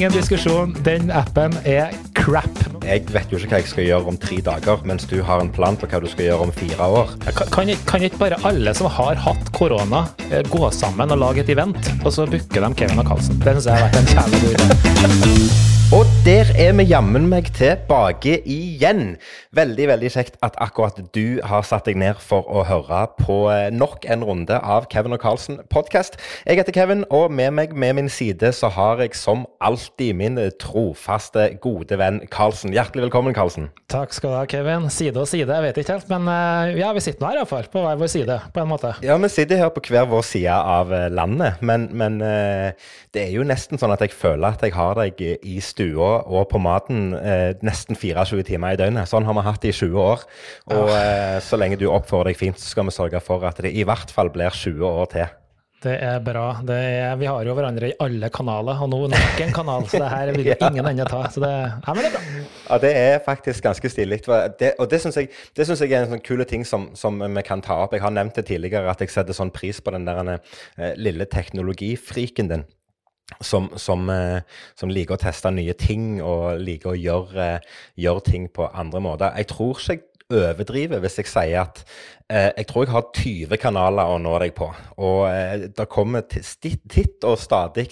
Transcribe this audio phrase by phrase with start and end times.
[0.00, 0.70] ingen diskusjon.
[0.84, 2.48] Den appen er crap.
[2.86, 5.50] Jeg vet jo ikke hva jeg skal gjøre om tre dager, mens du har en
[5.52, 7.12] plan for hva du skal gjøre om fire år.
[7.36, 11.50] Kan, kan, ikke- bare alle som har hatt korona, eh, gå sammen og lage et
[11.50, 13.38] event, og så booke dem Kevin og Carlsen?
[13.44, 15.79] Det syns jeg har vært en kjærlig idé.
[15.90, 19.16] Og der er vi jammen meg tilbake igjen.
[19.58, 23.72] Veldig veldig kjekt at akkurat du har satt deg ned for å høre på eh,
[23.74, 26.14] nok en runde av Kevin og Carlsen podkast.
[26.46, 30.38] Jeg heter Kevin, og med meg med min side så har jeg som alltid min
[30.62, 32.70] trofaste, gode venn Carlsen.
[32.70, 33.66] Hjertelig velkommen, Carlsen.
[33.90, 34.86] Takk skal du ha, Kevin.
[34.94, 37.66] Side og side, jeg vet ikke helt, men eh, ja, vi sitter nå her iallfall,
[37.74, 38.94] på hver vår side, på en måte.
[39.02, 43.34] Ja, vi sitter her på hver vår side av eh, landet, men, men det er
[43.34, 47.10] jo nesten sånn at jeg føler at jeg har deg i stua og på maten
[47.16, 49.08] eh, nesten 24 timer i døgnet.
[49.10, 50.24] Sånn har vi hatt det i 20 år.
[50.76, 53.72] Og eh, så lenge du oppfører deg fint, så skal vi sørge for at det
[53.72, 55.36] i hvert fall blir 20 år til.
[55.80, 56.58] Det er bra.
[56.60, 60.02] Det er, vi har jo hverandre i alle kanaler, og nå nok en kanal, så
[60.02, 61.22] det her vil jo ingen ende ta.
[61.32, 62.42] Så det, ja, men det er bra.
[62.66, 64.20] Ja, det er faktisk ganske stilig.
[64.28, 67.80] Og det syns jeg, jeg er en sånn kule ting som, som vi kan ta
[67.86, 67.96] opp.
[67.96, 71.24] Jeg har nevnt det tidligere at jeg setter sånn pris på den der eh, lille
[71.32, 72.68] teknologifriken din.
[73.42, 74.42] Som, som, eh,
[74.76, 79.00] som liker å teste nye ting og liker å gjøre, eh, gjøre ting på andre
[79.00, 79.32] måter.
[79.40, 81.80] Jeg tror ikke jeg overdriver hvis jeg sier at
[82.30, 84.68] eh, jeg tror jeg har 20 kanaler å nå deg på.
[85.02, 87.88] Og eh, det kommer titt, og stadig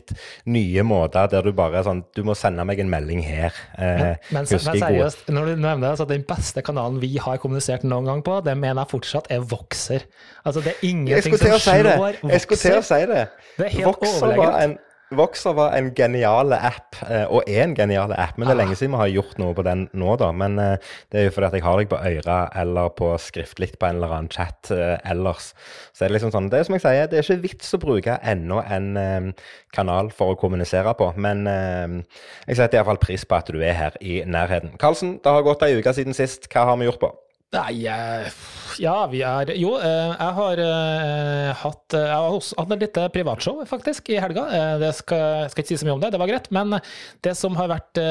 [0.46, 3.56] nye måter der du bare er sånn Du må sende meg en melding her.
[3.74, 7.40] Eh, Men, men, men seriøst, når du nevner det, så den beste kanalen vi har
[7.42, 10.06] kommunisert noen gang på, det mener jeg fortsatt er Voxer.
[10.44, 11.96] Altså det er ingenting som slår si det.
[12.36, 13.24] Jeg skulle til å si det.
[13.58, 14.84] Det er helt overlegent.
[15.16, 18.36] Voxer var en genial app, eh, og er en genial app.
[18.36, 18.64] Men det er Ah.
[18.66, 20.32] lenge siden vi har gjort noe på den nå, da.
[20.32, 20.76] Men eh,
[21.10, 23.96] det er jo fordi at jeg har deg på øra eller på skriftlig på en
[23.96, 25.54] eller annen chat eh, ellers.
[25.94, 27.80] Så er det liksom sånn, det er som jeg sier, det er ikke vits å
[27.80, 29.34] bruke enda en
[29.72, 31.12] kanal for å kommunisere på.
[31.16, 31.46] Men
[32.46, 34.76] jeg setter iallfall pris på at du er her i nærheten.
[34.78, 36.48] Karlsen, det har gått ei uke siden sist.
[36.52, 37.10] Hva har vi gjort på?
[37.48, 38.26] Nei, eh,
[38.76, 43.62] ja, vi er Jo, eh, jeg har eh, hatt Jeg har hatt et lite privatshow,
[43.64, 44.44] faktisk, i helga.
[44.82, 46.50] Det skal, skal ikke si så mye om det, det var greit.
[46.52, 46.76] Men
[47.24, 48.02] det som har vært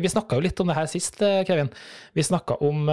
[0.00, 1.68] Vi snakka jo litt om det her sist, Kevin.
[2.16, 2.88] Vi snakka om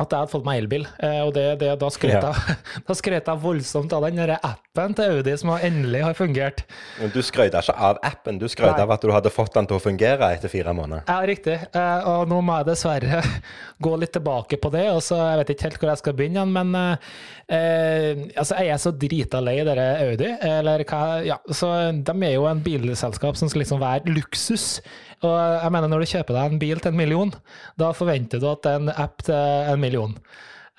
[0.00, 4.06] at jeg hadde fått meg elbil, eh, og det, det, da skrøt jeg voldsomt av
[4.06, 6.62] den appen til Audi som har endelig har fungert.
[7.00, 9.76] Men Du skrøt ikke av appen, du skrøt av at du hadde fått den til
[9.76, 11.04] å fungere etter fire måneder.
[11.08, 11.58] Ja, riktig.
[11.74, 13.20] Eh, Og nå må jeg dessverre
[13.84, 14.86] gå litt tilbake på det.
[14.94, 17.12] og så Jeg vet ikke helt hvor jeg skal begynne, men eh,
[17.58, 20.32] eh, altså, jeg er så drita lei dere Audi.
[20.54, 24.78] Eller hva Ja, så de er jo en bilselskap som skal liksom være luksus.
[25.20, 27.32] Og jeg mener, når du kjøper deg en bil til en million,
[27.76, 29.89] da forventer du at en app til en million.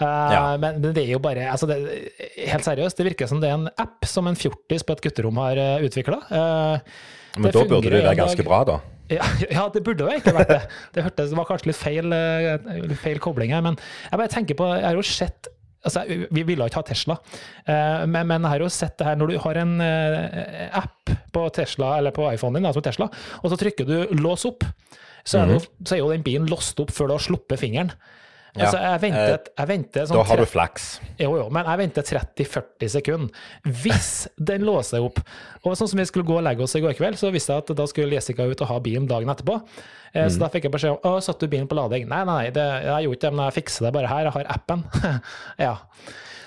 [0.02, 0.58] Eh, Ja.
[0.58, 1.76] men, det er jo bare altså det,
[2.48, 5.38] Helt seriøst, det virker som det er en app som en fjortis på et gutterom
[5.38, 6.18] har uh, utvikla.
[7.38, 8.80] Men da burde det være ganske bra, da.
[9.12, 10.62] Ja, ja, det burde jo egentlig vært det.
[10.96, 13.76] Det hørtes, det var kanskje litt feil, eh, feil kobling her, men
[14.08, 15.50] jeg bare tenker på Jeg har jo sett
[15.84, 17.18] altså, Vi ville ikke ha Tesla,
[17.68, 21.12] eh, men, men jeg har jo sett det her når du har en eh, app
[21.36, 23.10] på Tesla, eller på iPhonen din, altså Tesla,
[23.44, 24.64] og så trykker du 'lås opp',
[25.28, 27.60] så er, det, jo- så er jo den bilen låst opp før du har sluppet
[27.60, 27.92] fingeren.
[28.56, 30.88] Ja, Altså, jeg venter, jeg venter sånn Da har du 30 flaks.
[31.22, 33.46] jo, jo, men jeg venter 30-40 sekunder.
[33.84, 34.10] Hvis
[34.52, 35.22] den låser opp
[35.64, 37.64] Og sånn som vi skulle gå og legge oss i går kveld, så visste jeg
[37.64, 39.56] at da skulle Jessica ut og ha bilen dagen etterpå.
[40.14, 42.10] Eh, Så da fikk jeg beskjed om å, satte du bilen på lading?
[42.12, 44.28] Nei, nei, nei, det, jeg gjorde ikke det, men jeg fikser det bare her.
[44.28, 44.84] Jeg har appen.
[45.68, 45.76] ja.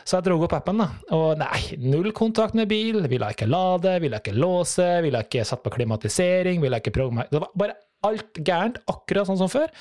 [0.05, 0.91] Så jeg dro opp appen, da.
[1.17, 3.01] Og nei, null kontakt med bil.
[3.09, 7.41] Ville ikke lade, ville ikke låse, ville ikke satt på klimatisering, ville ikke programmere Det
[7.41, 9.73] var bare alt gærent, akkurat sånn som før.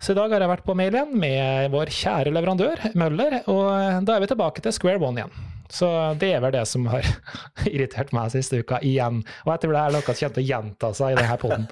[0.00, 4.04] Så i dag har jeg vært på mail igjen med vår kjære leverandør, Møller, og
[4.06, 5.48] da er vi tilbake til square one igjen.
[5.70, 5.88] Så
[6.18, 7.06] det er vel det som har
[7.70, 9.22] irritert meg siste uka, igjen.
[9.46, 11.68] Og jeg tror det er noe som kommer til å gjenta seg i denne poden.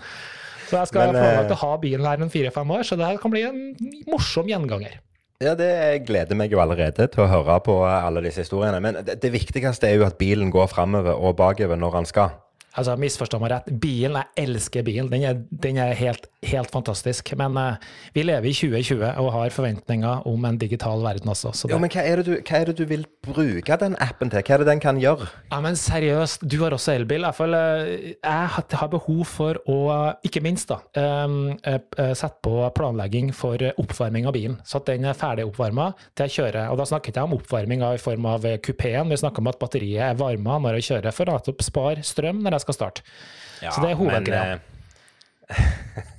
[0.68, 3.08] Så jeg skal Men, planlagt eh, å ha bilen her om fire-fem år, så det
[3.08, 3.60] her kan bli en
[4.10, 4.98] morsom gjenganger.
[5.38, 5.70] Ja, det
[6.08, 8.80] gleder meg jo allerede til å høre på alle disse historiene.
[8.82, 12.34] Men det, det viktigste er jo at bilen går framover og bakover når han skal.
[12.76, 13.70] Altså, misforstå meg rett.
[13.80, 15.08] Bilen, jeg elsker bilen.
[15.10, 17.32] Den er, den er helt, helt fantastisk.
[17.40, 17.78] Men uh,
[18.14, 21.52] vi lever i 2020 og har forventninger om en digital verden også.
[21.56, 24.30] Så det, Ja, men hva er, du, hva er det du vil bruke den appen
[24.30, 24.44] til?
[24.44, 25.26] Hva er det den kan gjøre?
[25.50, 27.26] Ja, men seriøst, du har også elbil.
[27.34, 29.78] Føler eh, jeg har- behov for å,
[30.24, 30.78] ikke minst, da,
[31.24, 31.50] um,
[32.16, 34.56] sette på planlegging for oppvarming av bilen.
[34.64, 36.70] Så at den er ferdig oppvarma til jeg kjører.
[36.72, 39.58] Og da snakker ikke jeg om oppvarming i form av kupeen, vi snakker om at
[39.60, 43.04] batteriet er varma når jeg kjører, for å spare strøm når jeg skal starte.
[43.62, 44.58] så det er hovedgreia.
[44.58, 44.60] Men,
[45.48, 46.04] eh,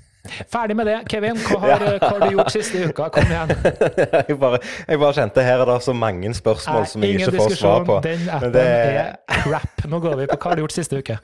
[0.54, 0.98] Ferdig med det.
[1.10, 3.08] Kevin, hva har, hva har du gjort siste uka?
[3.14, 3.54] Kom igjen.
[4.30, 7.56] jeg, bare, jeg bare kjente her er det så mange spørsmål som jeg ikke får
[7.58, 8.00] svar på.
[8.06, 9.86] Den Men appen det, er crap.
[9.90, 11.18] Nå går vi på hva har du gjort siste uke.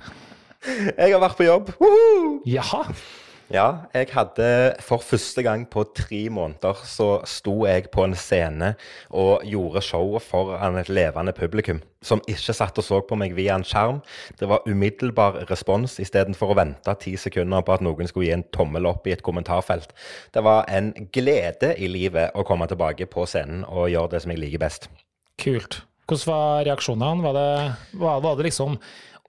[0.98, 1.70] Jeg har vært på jobb.
[1.78, 2.40] Woohoo!
[2.50, 2.80] Jaha.
[3.54, 4.46] Ja, jeg hadde
[4.82, 8.72] for første gang på tre måneder så sto jeg på en scene
[9.14, 13.54] og gjorde showet foran et levende publikum som ikke satt og så på meg via
[13.58, 14.02] en skjerm.
[14.40, 18.48] Det var umiddelbar respons istedenfor å vente ti sekunder på at noen skulle gi en
[18.56, 19.94] tommel opp i et kommentarfelt.
[20.34, 24.34] Det var en glede i livet å komme tilbake på scenen og gjøre det som
[24.34, 24.90] jeg liker best.
[25.42, 25.84] Kult.
[26.06, 27.26] Hvordan var reaksjonene?
[27.26, 27.52] Var det,
[28.02, 28.78] var, det liksom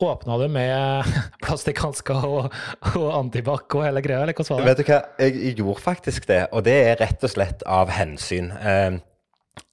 [0.01, 1.05] Åpna du med
[1.45, 2.55] plastikkhansker og,
[2.93, 4.73] og antibac og hele greia, eller hvordan var det?
[4.73, 8.51] Vet du hva, jeg gjorde faktisk det, og det er rett og slett av hensyn.
[8.53, 8.99] Eh,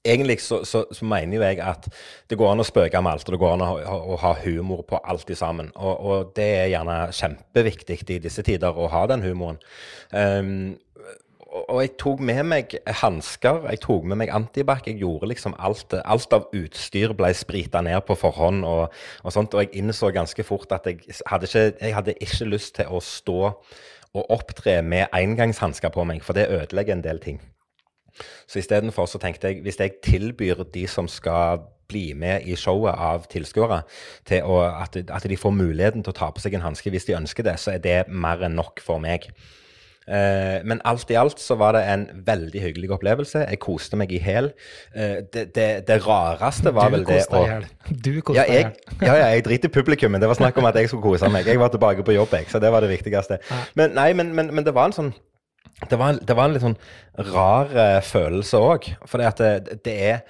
[0.04, 1.88] egentlig så, så, så, mener jo jeg at
[2.30, 4.34] det går an å spøke med alt, og det går an å, å, å ha
[4.44, 5.72] humor på alt i sammen.
[5.76, 9.60] Og, og, det er gjerne kjempeviktig i disse tider å ha den humoren.
[10.12, 10.76] Um,
[11.54, 12.72] og jeg tok med meg
[13.02, 14.88] hansker, jeg tok med meg antibac.
[14.90, 15.94] Jeg gjorde liksom alt.
[16.02, 18.88] Alt av utstyr ble sprita ned på forhånd og,
[19.22, 19.54] og, sånt.
[19.54, 23.02] Og jeg innså ganske fort at jeg hadde, ikke, jeg hadde ikke lyst til å
[23.04, 23.40] stå
[24.14, 27.40] og opptre med engangshansker på meg, for det ødelegger en del ting.
[28.46, 32.94] Så istedenfor så tenkte jeg hvis jeg tilbyr de som skal bli med i showet
[32.94, 33.82] av tilskuere,
[34.26, 37.18] til at, at de får muligheten til å ta på seg en hanske hvis de
[37.18, 39.30] ønsker det, så er det mer enn nok for meg.
[40.08, 43.46] Eh, men alt i alt så var det en veldig hyggelig opplevelse.
[43.48, 44.52] Jeg koste meg i hæl.
[44.96, 47.44] Eh, det, det, det, rareste var du vel det å
[47.90, 48.74] Du koste ja, jeg,
[49.08, 50.24] ja, ja, jeg driter i publikummet.
[50.24, 51.48] Det var snakk om at jeg skulle kose meg.
[51.48, 53.40] Jeg var tilbake på jobb, jeg, så det var det viktigste.
[53.80, 55.14] Men nei, men, men, men det var en sånn
[55.90, 56.78] det var, det var en litt sånn
[57.34, 58.88] rar uh, følelse òg.
[59.10, 60.22] For det, det, er,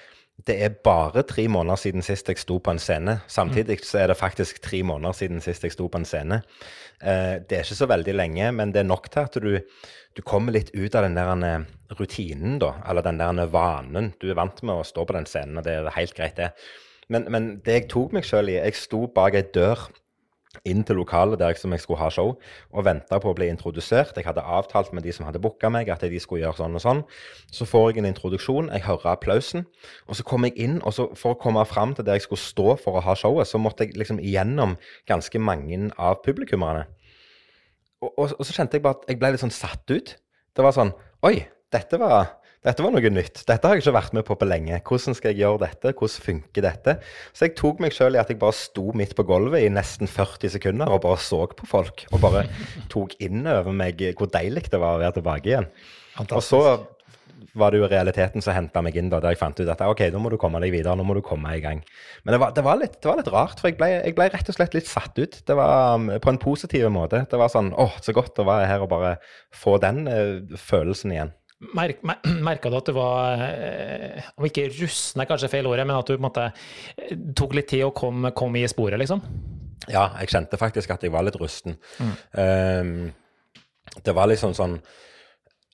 [0.48, 3.20] det er bare tre måneder siden sist jeg sto på en scene.
[3.32, 6.42] Samtidig så er det faktisk tre måneder siden sist jeg sto på en scene.
[7.00, 9.60] Eh, det er ikke så veldig lenge, men det er nok til at du,
[10.18, 11.68] du kommer litt ut av den der eh,
[12.00, 12.74] rutinen, da.
[12.90, 14.12] Eller den der vanen.
[14.20, 16.52] Du er vant med å stå på den scenen, og det er helt greit, det.
[17.14, 19.90] Men, men det jeg tok meg sjøl i Jeg sto bak ei dør
[20.68, 22.34] inn til lokalet der jeg, skulle ha show,
[22.72, 24.16] og venta på å bli introdusert.
[24.18, 26.84] Jeg hadde avtalt med de som hadde booka meg, at de skulle gjøre sånn og
[26.84, 27.04] sånn.
[27.52, 29.66] Så får jeg en introduksjon, jeg hører applausen,
[30.08, 32.44] og så kommer jeg inn, og så for å komme fram til der jeg skulle
[32.44, 34.78] stå for å ha showet, så måtte jeg liksom igjennom
[35.10, 36.86] ganske mange av publikummerne.
[38.04, 40.16] Og, og, og så kjente jeg bare at jeg ble litt sånn satt ut.
[40.54, 40.92] Det var sånn
[41.24, 41.38] Oi,
[41.72, 42.34] dette var
[42.64, 43.42] dette var noe nytt.
[43.48, 44.80] Dette har jeg ikke vært med på på lenge.
[44.88, 45.92] Hvordan skal jeg gjøre dette?
[45.92, 46.96] Hvordan funker dette?
[47.36, 50.08] Så jeg tok meg sjøl i at jeg bare sto midt på gulvet i nesten
[50.08, 52.06] 40 sekunder og bare så på folk.
[52.16, 52.48] Og bare
[52.94, 55.70] tok inn over meg hvor deilig det var å være tilbake igjen.
[56.16, 56.40] Fantastisk.
[56.40, 56.94] Og så
[57.60, 60.06] var det jo realiteten som henta meg inn da, der jeg fant ut at ok,
[60.14, 61.84] nå må du komme deg videre, nå må du komme i gang.
[62.24, 64.30] Men det var, det var, litt, det var litt, rart, for jeg ble, jeg ble,
[64.34, 65.40] rett og slett litt satt ut.
[65.46, 67.26] Det var um, på en positiv måte.
[67.30, 69.16] Det var sånn åh, så godt å være her og bare
[69.54, 71.34] få den uh, følelsen igjen.
[71.78, 72.04] Merk,
[72.50, 76.16] merka du at du var, eh, om ikke rustne, kanskje feil året, men at du
[76.16, 79.24] på en måte eh, tok litt tid å komme, kom, i sporet, liksom?
[79.92, 81.76] Ja, jeg kjente faktisk at jeg var litt rusten.
[82.00, 82.14] Mm.
[82.40, 84.78] Um, det var liksom sånn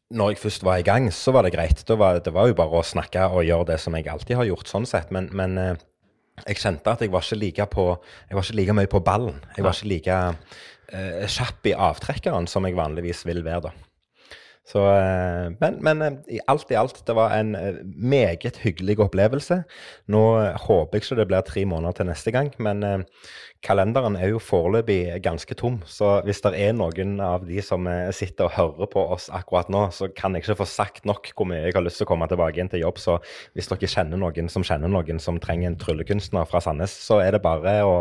[0.10, 1.84] Når jeg først var i gang, så var det greit.
[1.86, 4.48] Det var, det var jo bare å snakke og gjøre det som jeg alltid har
[4.50, 5.12] gjort, sånn sett.
[5.14, 5.76] Men, men uh,
[6.48, 9.38] jeg kjente at jeg var ikke like på Jeg var ikke like mye på ballen.
[9.54, 13.89] Jeg var ikke like uh, kjapp i avtrekkeren som jeg vanligvis vil være, da.
[14.70, 19.64] Så, eh, men, men, eh, alt i alt, det var en eh, meget hyggelig opplevelse.
[20.14, 20.22] Nå
[20.68, 23.06] håper jeg ikke det blir tre måneder til neste gang, men
[23.66, 25.80] kalenderen er jo foreløpig ganske tom.
[25.90, 29.88] Så hvis det er noen av de som sitter og hører på oss akkurat nå,
[29.96, 32.30] så kan jeg ikke få sagt nok hvor mye jeg har lyst til å komme
[32.30, 33.02] tilbake igjen til jobb.
[33.02, 33.18] Så
[33.58, 37.34] hvis dere kjenner noen som kjenner noen som trenger en tryllekunstner fra Sandnes, så er
[37.36, 37.96] det bare å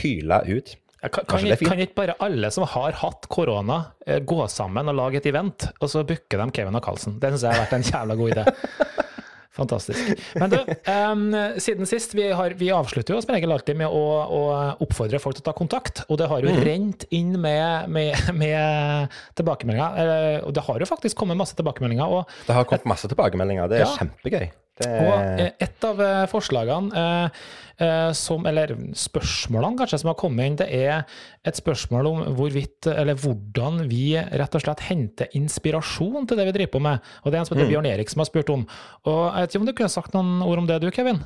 [0.00, 0.78] hyle ut.
[0.98, 5.20] Kan, kan, kan, ikke bare alle som har hatt korona, eh, gå sammen og lage
[5.20, 7.20] et event, og så booker de Kevin og Carlsen?
[7.22, 8.46] Det syns jeg har vært en jævla god idé.
[9.58, 10.10] Fantastisk.
[10.38, 11.22] Men du, um,
[11.58, 14.42] siden sist, vi, har, vi, avslutter jo som regel alltid med å, å,
[14.86, 16.60] oppfordre folk til å ta kontakt, og det har jo mm.
[16.66, 20.46] rent inn med, med, med tilbakemeldinger.
[20.46, 22.22] Og det har jo faktisk kommet masse tilbakemeldinger.
[22.46, 23.94] Det har kommet masse tilbakemeldinger, det er ja.
[23.98, 24.46] kjempegøy.
[24.78, 24.88] Det...
[24.88, 27.06] Og eh, et av eh, forslagene,
[27.78, 31.04] eh, som, eller spørsmålene kanskje som har kommet inn, det er
[31.46, 36.56] et spørsmål om hvorvidt, eller hvordan vi rett og slett henter inspirasjon til det vi
[36.56, 37.10] driver på med.
[37.22, 37.74] Og det er en som heter mm.
[37.76, 38.66] Bjørn Erik som har spurt om.
[39.06, 41.22] Og jeg vet ikke om du kunne sagt noen ord om det du, Kevin?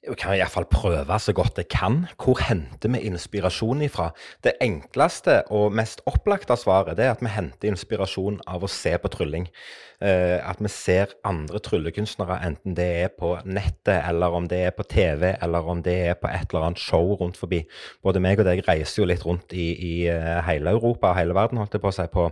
[0.00, 2.06] Jeg kan iallfall prøve så godt jeg kan.
[2.16, 4.06] Hvor henter vi inspirasjon ifra?
[4.40, 9.10] Det enkleste og mest opplagte svaret er at vi henter inspirasjon av å se på
[9.12, 9.44] trylling.
[10.00, 14.72] Eh, at vi ser andre tryllekunstnere, enten det er på nettet, eller om det er
[14.72, 17.58] på TV, eller om det er på et eller annet show rundt forbi.
[18.00, 21.36] Både meg og deg reiser jo litt rundt i, i eh, hele Europa og hele
[21.36, 22.24] verden, holdt jeg på å si, på,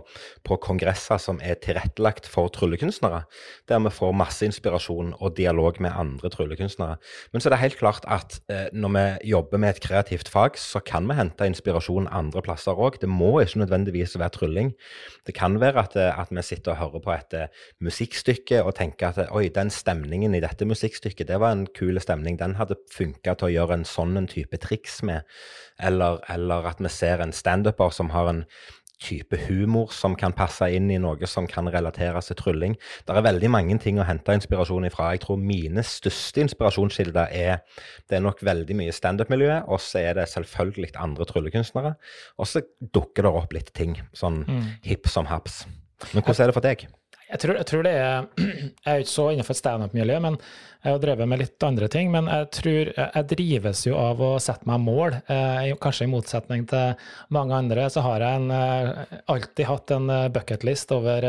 [0.49, 3.21] på kongresser som er tilrettelagt for tryllekunstnere.
[3.69, 6.97] Der vi får masse inspirasjon og dialog med andre tryllekunstnere.
[7.29, 10.57] Men så er det helt klart at eh, når vi jobber med et kreativt fag,
[10.59, 12.99] så kan vi hente inspirasjon andre plasser òg.
[13.01, 14.73] Det må ikke nødvendigvis være trylling.
[15.27, 18.75] Det kan være at, eh, at vi sitter og hører på et uh, musikkstykke og
[18.79, 22.39] tenker at oi, den stemningen i dette musikkstykket, det var en kul stemning.
[22.39, 25.27] Den hadde funka til å gjøre en sånn type triks med.
[25.79, 28.43] Eller, eller at vi ser en standuper som har en
[28.99, 32.75] type humor som kan passe inn i noe som kan relateres til trylling.
[33.07, 35.13] Det er veldig mange ting å hente inspirasjon ifra.
[35.15, 37.63] Jeg tror mine største inspirasjonskilder er
[38.09, 41.95] det er nok veldig mye standup-miljøet, og så er det selvfølgelig andre tryllekunstnere.
[42.37, 42.63] Og så
[42.93, 44.63] dukker det opp litt ting, sånn mm.
[44.89, 45.63] hipp som haps.
[46.13, 46.87] Men hvordan er det for deg?
[47.29, 48.23] Jeg tror, jeg tror det er
[48.85, 50.39] Jeg er ikke så innenfor standup-miljø, men
[50.79, 54.29] jeg har drevet med litt andre ting, men jeg tror jeg drives jo av å
[54.39, 55.17] sette meg mål.
[55.27, 56.93] Eh, kanskje i motsetning til
[57.35, 61.27] mange andre, så har jeg en, eh, alltid hatt en eh, bucketlist over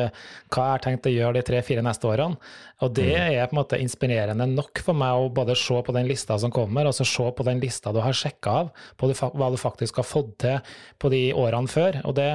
[0.55, 2.39] hva jeg har tenkt å gjøre de tre-fire neste årene.
[2.81, 3.35] Og det mm.
[3.35, 6.55] er på en måte inspirerende nok for meg å både se på den lista som
[6.55, 9.99] kommer, og så se på den lista du har sjekka av, på hva du faktisk
[9.99, 12.01] har fått til på de årene før.
[12.07, 12.31] Og det,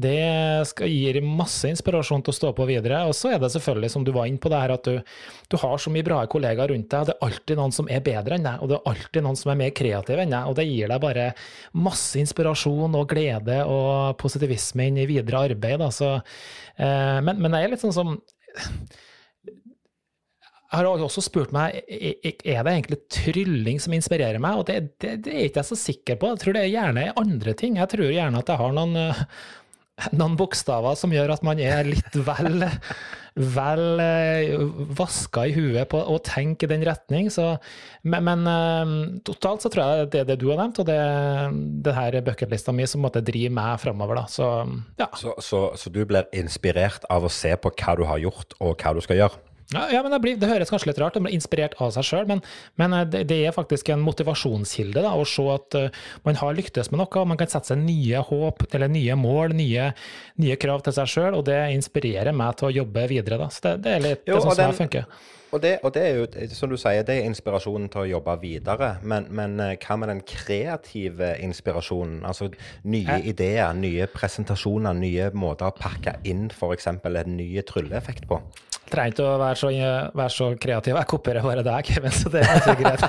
[0.00, 0.20] det
[0.70, 3.02] skal, gir masse inspirasjon til å stå på videre.
[3.08, 5.00] Og så er det selvfølgelig, som du var inne på, det her at du,
[5.50, 7.06] du har så mye bra kollegaer kollegaer rundt deg.
[7.06, 9.52] Det er alltid noen som er bedre enn deg, og det er alltid noen som
[9.52, 10.48] er mer kreative enn deg.
[10.48, 11.28] Og det gir deg bare
[11.72, 15.86] masse inspirasjon og glede og positivisme inn i videre arbeid.
[15.94, 16.16] Så,
[16.76, 18.18] eh, men, men, det er litt sånn som
[20.70, 25.16] jeg har også spurt meg er det egentlig trylling som inspirerer meg, og det, det,
[25.26, 26.28] det er ikke jeg så sikker på.
[26.30, 27.80] Jeg tror det er gjerne andre ting.
[27.80, 29.16] Jeg tror gjerne at jeg har noen,
[30.16, 32.64] noen bokstaver som gjør at man er litt vel
[33.40, 34.56] vel eh,
[34.98, 37.30] vaska i huet på å tenke i den retning.
[37.32, 37.46] Så,
[38.02, 38.94] men, men, eh,
[39.26, 40.98] totalt så tror jeg det er det du har nevnt, og det,
[41.86, 44.24] det her bucketlista mi som måtte drive meg framover.
[44.30, 44.48] Så,
[45.00, 45.10] ja.
[45.18, 48.76] så, så, så du blir inspirert av å se på hva du har gjort, og
[48.80, 49.46] hva du skal gjøre?
[49.74, 52.26] Ja, ja men det, blir, det, høres kanskje litt rart ut, inspirert av seg sjøl,
[52.30, 52.42] men,
[52.80, 56.56] men eh, det, det, er faktisk en motivasjonskilde da, å se at uh, man har
[56.58, 57.10] lyktes med noe.
[57.22, 59.90] og Man kan sette seg nye håp, eller nye mål, nye,
[60.42, 63.38] nye krav til seg sjøl, og det inspirerer meg til å jobbe videre.
[63.44, 63.50] Da.
[63.54, 65.06] Så det, det er litt jo, det sånn som det funker.
[65.50, 68.36] Og det, og det, er jo, som du sier, det er inspirasjonen til å jobbe
[68.42, 68.92] videre.
[69.02, 72.20] Men, men eh, hva med den kreative inspirasjonen?
[72.26, 72.52] Altså
[72.86, 73.24] nye Hæ?
[73.32, 76.86] ideer, nye presentasjoner, nye måter å pakke inn f.eks.
[76.92, 78.38] en ny trylleeffekt på?
[78.90, 79.68] Jeg trenger ikke å være så,
[80.18, 80.96] være så, kreativ.
[80.98, 83.04] Jeg kopierer bare deg, Kevin, så det er ikke greit.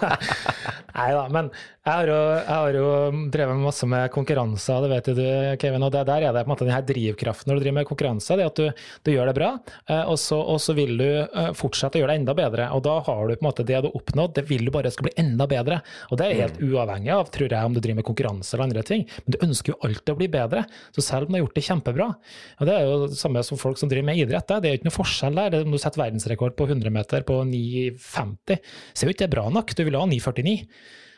[0.98, 1.50] Nei da, men
[1.88, 2.90] har, jo, jeg har, jo,
[3.34, 5.24] drevet masse med konkurranser, det vet du,
[5.62, 5.86] Kevin.
[5.88, 8.38] Og det der er det på en måte denne drivkraften når du driver med konkurranse,
[8.38, 9.50] det at du, du gjør det bra,
[9.90, 12.68] eh, og så, og så, vil du eh, fortsette å gjøre det enda bedre.
[12.78, 14.94] Og da har du på en måte det du har oppnådd, det vil du bare
[14.94, 15.82] skal bli enda bedre.
[16.14, 16.70] Og det er helt mm.
[16.70, 19.08] uavhengig av, tror jeg, om du driver med konkurranse eller andre ting.
[19.26, 20.66] Men du ønsker jo alltid å bli bedre.
[20.94, 22.12] Så selv om du har gjort det kjempebra,
[22.62, 24.84] og det er jo det samme som folk som driver med idrett, det er jo
[24.84, 25.62] ikke noe forskjell der.
[25.66, 28.62] Om du setter verdensrekord på 100 meter på 9,50,
[28.94, 29.74] så er jo ikke det bra nok.
[29.74, 30.60] Du vil ha 9,49.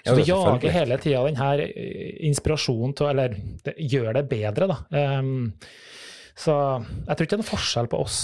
[0.03, 4.67] Så du jager hele tida den her eh, inspirasjonen til Eller det, gjør det bedre,
[4.67, 4.79] da.
[5.19, 5.53] Um,
[6.35, 8.19] så jeg tror ikke det er noen forskjell på oss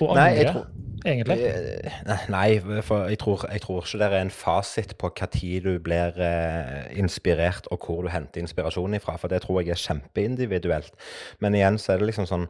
[0.00, 0.66] nei, tror,
[1.04, 1.38] egentlig.
[1.46, 2.48] Eh, nei,
[2.82, 6.18] for jeg tror, jeg tror, ikke det er en fasit på hva tid du blir
[6.22, 9.16] eh, inspirert, og hvor du henter inspirasjon ifra.
[9.20, 10.94] For det tror jeg er kjempeindividuelt.
[11.40, 12.48] Men igjen så er det liksom sånn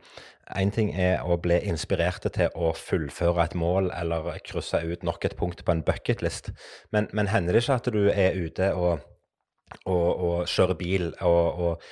[0.59, 5.25] Én ting er å bli inspirert til å fullføre et mål eller krysse ut nok
[5.25, 6.51] et punkt på en bucketlist,
[6.93, 9.07] men, men hender det ikke at du er ute og,
[9.87, 11.87] og, og kjører bil og, og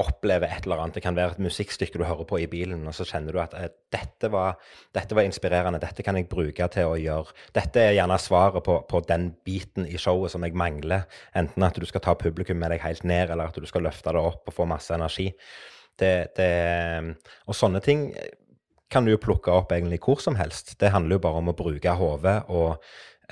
[0.00, 0.96] opplever et eller annet.
[0.96, 3.52] Det kan være et musikkstykke du hører på i bilen, og så kjenner du at
[3.58, 4.56] eh, dette, var,
[4.96, 8.78] dette, var, inspirerende, dette kan jeg bruke til å gjøre Dette er gjerne svaret på,
[8.88, 11.04] på, den biten i showet som jeg mangler.
[11.36, 14.14] Enten at du skal ta publikum med deg helt ned, eller at du skal løfte
[14.14, 15.28] det opp og få masse energi.
[16.00, 16.52] Det, det,
[17.44, 18.08] og sånne ting
[18.92, 20.78] kan du jo plukke opp egentlig hvor som helst.
[20.80, 22.80] Det handler jo bare om å bruke hodet og,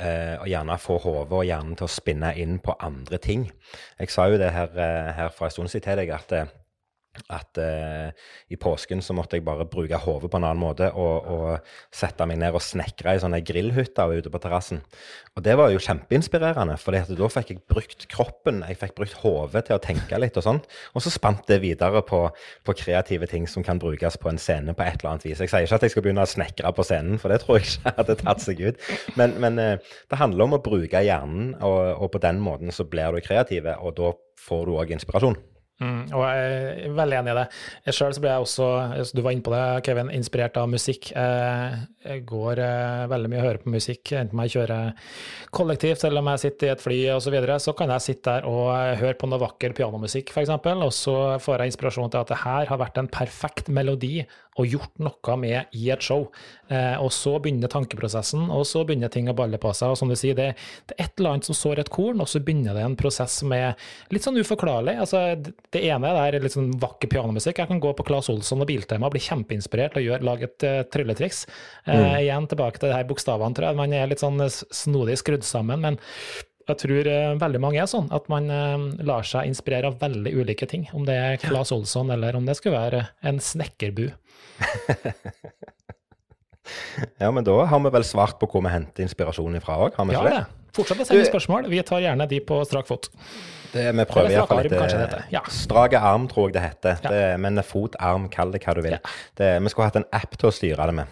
[0.00, 3.46] og, gjerne få hodet og hjernen til å spinne inn på andre ting.
[3.98, 6.52] Jeg sa jo det her, eh, her for en stund siden til deg at eh,
[7.30, 8.10] at eh,
[8.54, 12.26] i påsken så måtte jeg bare bruke hodet på en annen måte og, og sette
[12.28, 14.80] meg ned og snekre i sånne grillhytter ute på terrassen.
[15.34, 19.64] Og det var jo kjempeinspirerende, for da fikk jeg brukt kroppen, jeg fikk brukt hodet
[19.66, 20.70] til å tenke litt og sånt.
[20.94, 22.22] Og så spant det videre på,
[22.66, 25.42] på, kreative ting som kan brukes på en scene på et eller annet vis.
[25.42, 27.68] Jeg sier ikke at jeg skal begynne å snekre på scenen, for det tror jeg
[27.68, 28.90] ikke hadde tatt seg ut.
[29.18, 32.86] Men, men eh, det handler om å bruke hjernen, og, og på den måten så
[32.86, 35.38] blir du kreativ, og da får du òg inspirasjon.
[35.80, 36.48] Mm, og jeg
[36.84, 37.44] er veldig enig i det.
[37.96, 38.66] Sjøl ble jeg også,
[39.16, 41.08] du var inne på det, Kevin, inspirert av musikk.
[41.10, 45.08] Jeg går eh, veldig mye og hører på musikk, enten om jeg kjører
[45.56, 47.30] kollektivt eller om jeg sitter i et fly osv.
[47.30, 50.92] Så, videre, så kan jeg sitte der og høre på noe vakker pianomusikk, f.eks., og
[50.96, 54.24] så får jeg inspirasjon til at det her har vært en perfekt melodi
[54.58, 56.26] og gjort noe med i et show.
[56.70, 59.92] Eh, og så begynner tankeprosessen, og så begynner ting å balle på seg.
[59.92, 60.50] Og som du sier, det,
[60.90, 63.40] det er et eller annet som sår et korn, og så begynner det en prosess
[63.42, 63.78] som er
[64.14, 64.96] litt sånn uforklarlig.
[65.02, 65.22] Altså,
[65.74, 67.62] det ene er litt sånn vakker pianomusikk.
[67.62, 70.68] Jeg kan gå på Claes Olsson og Biltema og bli kjempeinspirert og gjøre, lage et
[70.68, 71.46] uh, trylletriks.
[71.86, 72.12] Eh, mm.
[72.24, 73.80] igjen tilbake til de her bokstavene, tror jeg.
[73.80, 75.82] Man er litt sånn snodig skrudd sammen.
[75.86, 76.00] men
[76.72, 80.32] jeg tror uh, veldig mange er sånn, at man uh, lar seg inspirere av veldig
[80.40, 80.86] ulike ting.
[80.96, 84.08] Om det er Claes Olsson, eller om det skulle være en snekkerbu.
[87.22, 90.08] ja, men da har vi vel svart på hvor vi henter inspirasjon ifra òg, har
[90.08, 90.58] vi ikke ja, det?
[90.76, 91.66] Fortsett å sende spørsmål.
[91.70, 93.10] Vi tar gjerne de på strak fot.
[93.70, 95.42] Det, vi prøver iallfall litt ja.
[95.54, 96.94] Strake arm, tror jeg det heter.
[97.04, 97.10] Ja.
[97.10, 98.96] Det, men fot, arm, kall det hva du vil.
[98.98, 99.02] Ja.
[99.38, 101.08] Det, vi skulle hatt en app til å styre det med.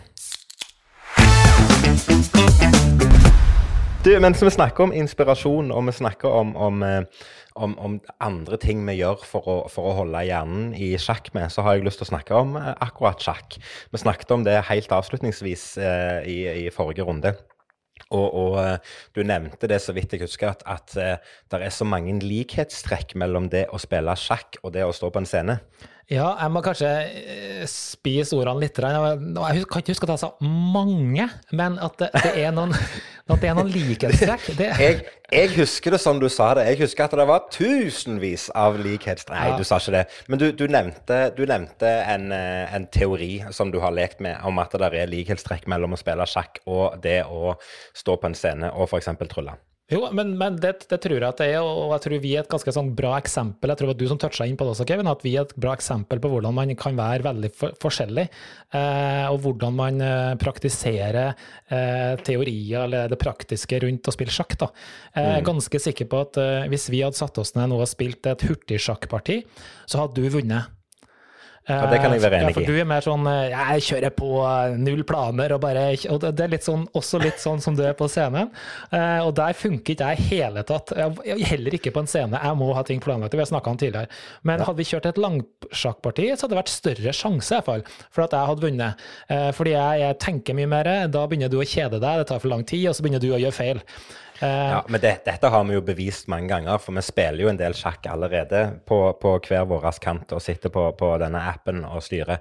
[3.99, 7.25] Du, mens vi snakker om inspirasjon, og vi snakker om, om, eh,
[7.59, 11.51] om, om andre ting vi gjør for å, for å, holde hjernen i sjakk med,
[11.51, 13.57] så har jeg lyst til å snakke om eh, akkurat sjakk.
[13.91, 17.35] Vi snakket om det helt avslutningsvis eh, i, i, forrige runde.
[18.15, 20.95] Og, og, eh, du nevnte det så vidt jeg husker, at, at
[21.51, 25.25] det er så mange likhetstrekk mellom det å spille sjakk og det å stå på
[25.25, 25.59] en scene.
[26.09, 28.79] Ja, jeg må kanskje eh, spise ordene litt.
[28.81, 32.73] Jeg kan ikke huske at jeg sa mange, men at det, det er noen,
[33.29, 34.47] at det er noen likhetstrekk.
[34.79, 36.65] Jeg, jeg, husker det som du sa det.
[36.71, 39.37] Jeg husker at det var tusenvis av likhetstrekk.
[39.37, 39.61] Nei, ja.
[39.61, 40.05] du sa ikke det.
[40.33, 44.41] Men du, du nevnte, du nevnte en, eh, en, teori som du har lekt med,
[44.49, 47.59] om at det er likhetstrekk mellom å spille sjakk og det å
[47.93, 49.13] stå på en scene og f.eks.
[49.29, 49.59] trylle.
[49.89, 52.43] Jo, men, men det, det, tror jeg at det er, og jeg tror vi er
[52.43, 53.73] et ganske sånn bra eksempel.
[53.73, 55.47] Jeg tror det var du som toucha inn på det også, Kevin, at vi er
[55.47, 58.27] et bra eksempel på hvordan man kan være veldig for, forskjellig.
[58.77, 64.59] Eh, og hvordan man eh, praktiserer eh, teorier eller det praktiske rundt å spille sjakk.
[64.61, 64.69] da.
[65.17, 65.49] Jeg er mm.
[65.49, 68.45] ganske sikker på at eh, hvis vi hadde satt oss ned nå og spilt et
[68.45, 69.41] hurtigsjakkparti,
[69.89, 70.78] så hadde du vunnet.
[71.69, 72.55] Ja, det kan jeg være enig i.
[72.55, 75.83] Ja, for du er mer sånn eh, jeg kjører på eh, null planer og bare
[76.15, 78.49] Og det er litt sånn, også litt sånn som du er på scenen.
[78.89, 80.95] Eh, og der funker ikke jeg i hele tatt.
[81.51, 82.41] Heller ikke på en scene.
[82.41, 83.37] Jeg må ha ting planlagt.
[83.37, 84.09] Vi har snakka om tidligere.
[84.49, 87.85] Men hadde vi kjørt et langsjakkparti, så hadde det vært større sjanse, i hvert fall,
[88.15, 89.05] for at jeg hadde vunnet.
[89.59, 90.91] Fordi jeg, jeg tenker mye mer.
[91.13, 93.31] Da begynner du å kjede deg, det tar for lang tid, og så begynner du
[93.33, 93.85] å gjøre feil.
[94.41, 97.51] Eh, ja, men det, dette har vi jo bevist mange ganger, for vi spiller jo
[97.51, 101.83] en del sjakk allerede på, på hver vår kant og sitter på, på, denne appen
[101.89, 102.39] og styrer.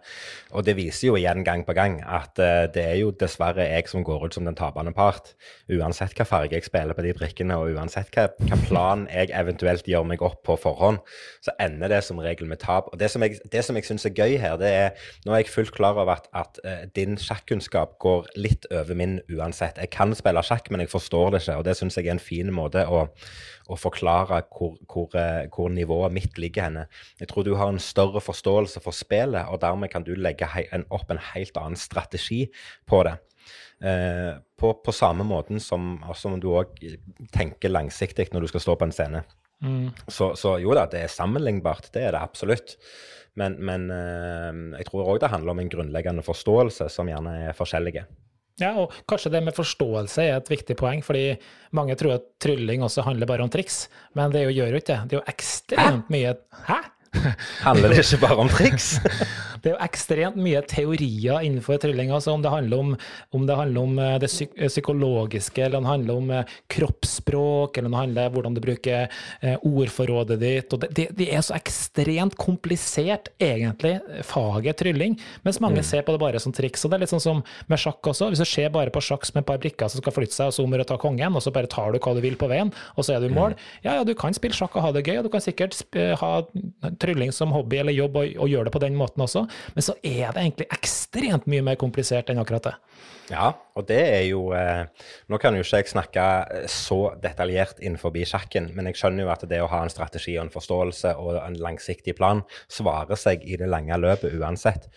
[0.53, 3.89] Og det viser jo igjen gang på gang at uh, det er jo dessverre jeg
[3.89, 5.33] som går ut som den tapende part.
[5.73, 9.89] Uansett hva farge jeg spiller på de brikkene, og uansett hva, hva plan jeg eventuelt
[9.89, 11.01] gjør meg opp på forhånd,
[11.41, 12.91] så ender det som regel med tap.
[12.93, 15.51] Og det som jeg, det jeg syns er gøy her, det er Nå er jeg
[15.51, 19.79] fullt klar over at, at uh, din sjakkunnskap går litt over min uansett.
[19.81, 21.57] Jeg kan spille sjakk, men jeg forstår det ikke.
[21.57, 23.06] og det synes syns jeg er en fin måte å,
[23.71, 26.86] å forklare hvor, hvor, eh, hvor, nivået mitt ligger henne.
[27.21, 30.86] Jeg tror du har en større forståelse for spillet, og dermed kan du legge en,
[30.93, 32.45] opp en helt annen strategi
[32.88, 33.17] på det.
[33.80, 36.73] Eh, på, på, samme måten som, som du òg
[37.32, 39.23] tenker langsiktig når du skal stå på en scene.
[39.63, 39.89] Mm.
[40.06, 42.78] Så, så, jo da, det er sammenlignbart, det er det absolutt.
[43.38, 47.58] Men, men eh, jeg tror òg det handler om en grunnleggende forståelse som gjerne er
[47.58, 48.08] forskjellige.
[48.58, 51.36] Ja, og kanskje det med forståelse er et viktig poeng, fordi
[51.78, 53.84] mange tror at trylling også handler bare om triks,
[54.17, 55.02] men det gjør jo ikke det.
[55.10, 56.34] Det er jo ekstremt mye
[56.65, 56.80] Hæ?
[57.63, 58.98] Handler det ikke bare om triks?
[59.67, 62.12] Det er jo ekstremt mye teorier innenfor trylling.
[62.15, 62.93] Altså om det handler om,
[63.36, 67.77] om, det, handler om eh, det eh, psykologiske, eller om det handler om eh, kroppsspråk,
[67.77, 69.17] eller om det handler om hvordan du bruker
[69.67, 70.75] ordforrådet ditt.
[70.95, 75.17] Det, det er så ekstremt komplisert, egentlig, faget trylling.
[75.43, 75.88] Mens mange mm.
[75.89, 76.86] ser på det bare som triks.
[76.86, 78.32] og Det er litt sånn som med sjakk også.
[78.32, 80.56] Hvis du ser bare på sjakk som et par brikker som skal flytte seg, og
[80.56, 82.71] så om å ta kongen, og så bare tar du hva du vil på veien,
[82.95, 83.58] og så er du i mål.
[83.58, 83.67] Mm.
[83.84, 85.75] Ja, ja, du kan spille sjakk og ha det gøy, og du kan sikkert
[86.21, 86.32] ha
[87.01, 89.45] trylling som hobby eller jobb og, og gjøre det på den måten også,
[89.76, 92.76] men så er det egentlig ekstremt mye mer komplisert enn akkurat det.
[93.28, 94.86] Ja, og det er jo eh,
[95.28, 96.24] Nå kan jo ikke jeg snakke
[96.56, 100.38] eh, så detaljert innenfor sjakken, men jeg skjønner jo at det å ha en strategi
[100.38, 104.88] og en forståelse og en langsiktig plan svarer seg i det lange løpet uansett.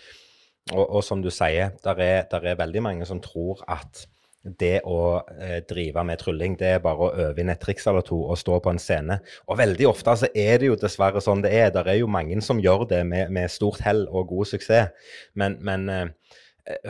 [0.70, 4.06] Og, og som du sier, der er, der er veldig mange som tror at
[4.42, 8.04] det å eh, drive med trylling, det er bare å øve inn et triks eller
[8.06, 9.18] to og stå på en scene.
[9.48, 11.72] Og veldig ofte så er det jo dessverre sånn det er.
[11.74, 15.12] Det er jo mange som gjør det med, med stort hell og god suksess.
[15.36, 16.08] Men, men eh,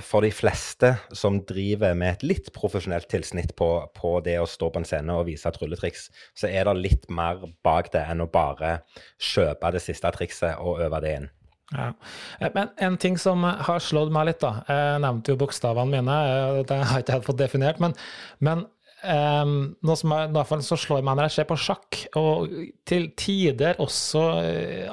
[0.05, 4.71] for de fleste som driver med et litt profesjonelt tilsnitt på, på, det å stå
[4.71, 6.09] på en scene og vise trylletriks,
[6.39, 8.81] så er det litt mer bak det enn å bare
[9.19, 11.31] kjøpe det siste trikset og øve det inn.
[11.71, 11.93] Ja.
[12.39, 14.61] Eh, men en ting som har slått meg litt, da.
[14.69, 17.81] Jeg nevnte jo bokstavene mine, eh, det har jeg ikke helt fått definert.
[17.83, 17.95] Men,
[18.43, 18.67] men
[19.05, 19.57] um,
[19.87, 22.55] noe som er, i hvert fall så slår meg når jeg ser på sjakk, og
[22.89, 24.27] til tider også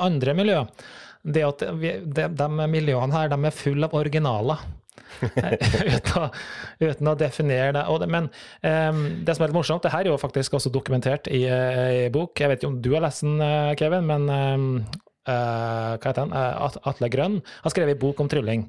[0.06, 0.90] andre miljøer,
[1.28, 4.68] det at vi, de, de miljøene her, de er fulle av originaler.
[5.24, 6.26] uten, å,
[6.84, 7.84] uten, å, definere det.
[8.04, 8.28] det men
[8.62, 12.08] um, det som er litt morsomt, det her er jo faktisk også dokumentert i, i
[12.13, 12.38] bok.
[12.38, 13.42] Jeg vet ikke om du har lest den,
[13.80, 14.68] Kevin, men um,
[15.28, 16.34] hva heter han?
[16.34, 18.66] Uh, Atle Grønn har skrevet en bok om trylling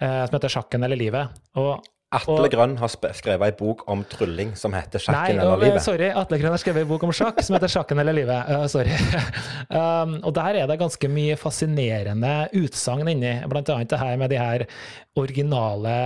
[0.00, 1.38] uh, som heter 'Sjakken eller livet'.
[1.60, 5.60] Og Atle og, Grønn har skrevet en bok om trylling som heter 'Sjakken nei, eller
[5.60, 5.84] livet'.
[5.84, 8.48] Sorry, Atle Grønn har skrevet en bok om sjakk som heter 'Sjakken eller livet'.
[8.48, 8.94] Uh, sorry.
[9.78, 14.32] um, og der er det ganske mye fascinerende utsagn inni, blant annet det her med
[14.32, 14.64] de her
[15.20, 15.98] originale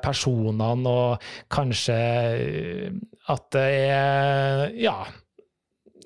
[0.00, 1.20] personene, og
[1.52, 1.98] kanskje
[3.28, 4.96] at det er ja,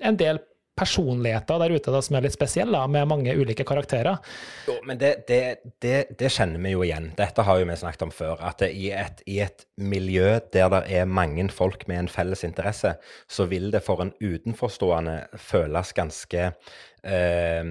[0.03, 0.43] en del
[0.75, 4.19] personligheter der ute da, som er litt spesielle, med mange ulike karakterer.
[4.67, 5.41] Jo, men det, det,
[5.83, 7.11] det, det, kjenner vi jo igjen.
[7.17, 8.41] Dette har jo vi snakket om før.
[8.43, 12.93] At i et, i et, miljø der det er mange folk med en felles interesse,
[13.27, 16.45] så vil det for en utenforstående føles ganske
[17.05, 17.61] eh,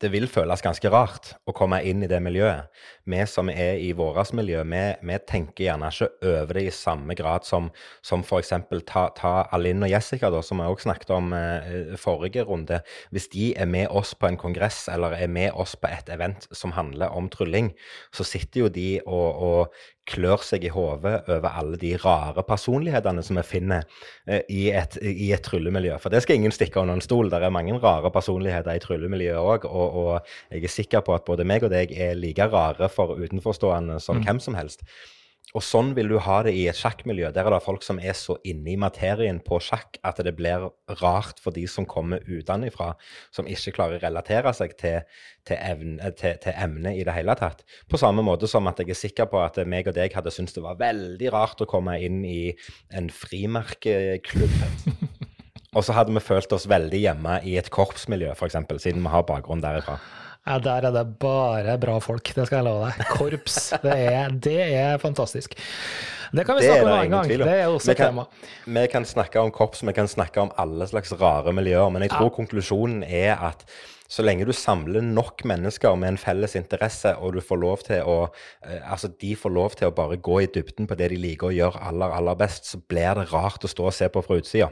[0.00, 2.70] det vil føles ganske rart å komme inn i det miljøet.
[3.06, 7.16] Vi som er i vårt miljø, vi, vi, tenker gjerne ikke over det i samme
[7.18, 7.70] grad som,
[8.04, 8.52] som f.eks.
[8.88, 12.80] ta, ta Alinn og Jessica, da, som vi også snakket om eh, forrige runde.
[13.14, 16.48] Hvis de er med oss på en kongress eller er med oss på et event
[16.52, 17.72] som handler om trylling,
[18.14, 23.24] så sitter jo de og, og klør seg i hodet over alle de rare personlighetene
[23.26, 23.86] som vi finner
[24.28, 25.96] eh, i, et, i, et, tryllemiljø.
[26.02, 27.30] For det skal ingen stikke under en stol.
[27.32, 29.68] Det er mange rare personligheter i tryllemiljøet òg.
[29.70, 33.14] Og, og, jeg er sikker på at både meg og deg er like rare for
[33.14, 34.26] utenforstående som mm.
[34.26, 34.82] hvem som helst.
[35.56, 37.30] Og sånn vil du ha det i et sjakkmiljø.
[37.32, 40.66] Der er det folk som er så inne i materien på sjakk at det blir
[41.00, 42.90] rart for de som kommer utenfra,
[43.32, 45.06] som ikke klarer å relatere seg til,
[45.48, 47.64] til, evne, til, til emnet i det hele tatt.
[47.88, 50.58] På samme måte som at jeg er sikker på at meg og deg hadde syntes
[50.58, 52.50] det var veldig rart å komme inn i
[52.92, 54.60] en frimerkeklubb.
[55.76, 59.26] Og så hadde vi følt oss veldig hjemme i et korpsmiljø, f.eks., siden vi har
[59.28, 59.98] bakgrunn derifra.
[60.46, 63.08] Ja, Der er det bare bra folk, det skal jeg love deg.
[63.18, 65.56] Korps, det er, det er fantastisk.
[66.36, 67.28] Det kan vi snakke om en gang.
[67.28, 68.24] Det er også et tema.
[68.64, 71.90] Vi kan snakke om korps, vi kan snakke om alle slags rare miljøer.
[71.90, 72.34] Men jeg tror ja.
[72.38, 73.66] konklusjonen er at
[74.08, 78.06] så lenge du samler nok mennesker med en felles interesse, og du får lov til
[78.06, 78.16] å
[78.62, 81.50] eh, Altså, de får lov til å bare gå i dybden på det de liker
[81.50, 84.38] å gjøre aller, aller best, så blir det rart å stå og se på fra
[84.38, 84.70] utsida.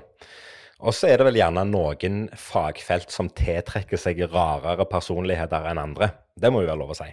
[0.84, 6.10] Og så er det vel gjerne noen fagfelt som tiltrekker seg rarere personligheter enn andre.
[6.36, 7.08] Det må jo være lov å si.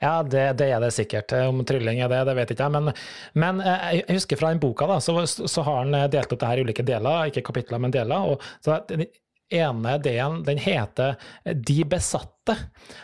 [0.00, 1.34] Ja, det, det, er det sikkert.
[1.50, 2.72] Om trylling er det, det vet ikke jeg.
[2.72, 2.92] Men,
[3.36, 6.48] men eh, jeg husker fra den boka, da, så, så, har han delt opp det
[6.48, 8.32] her i ulike deler, ikke kapitler, men deler.
[8.32, 9.04] og så Den
[9.50, 12.56] ene delen den heter 'De besatte'.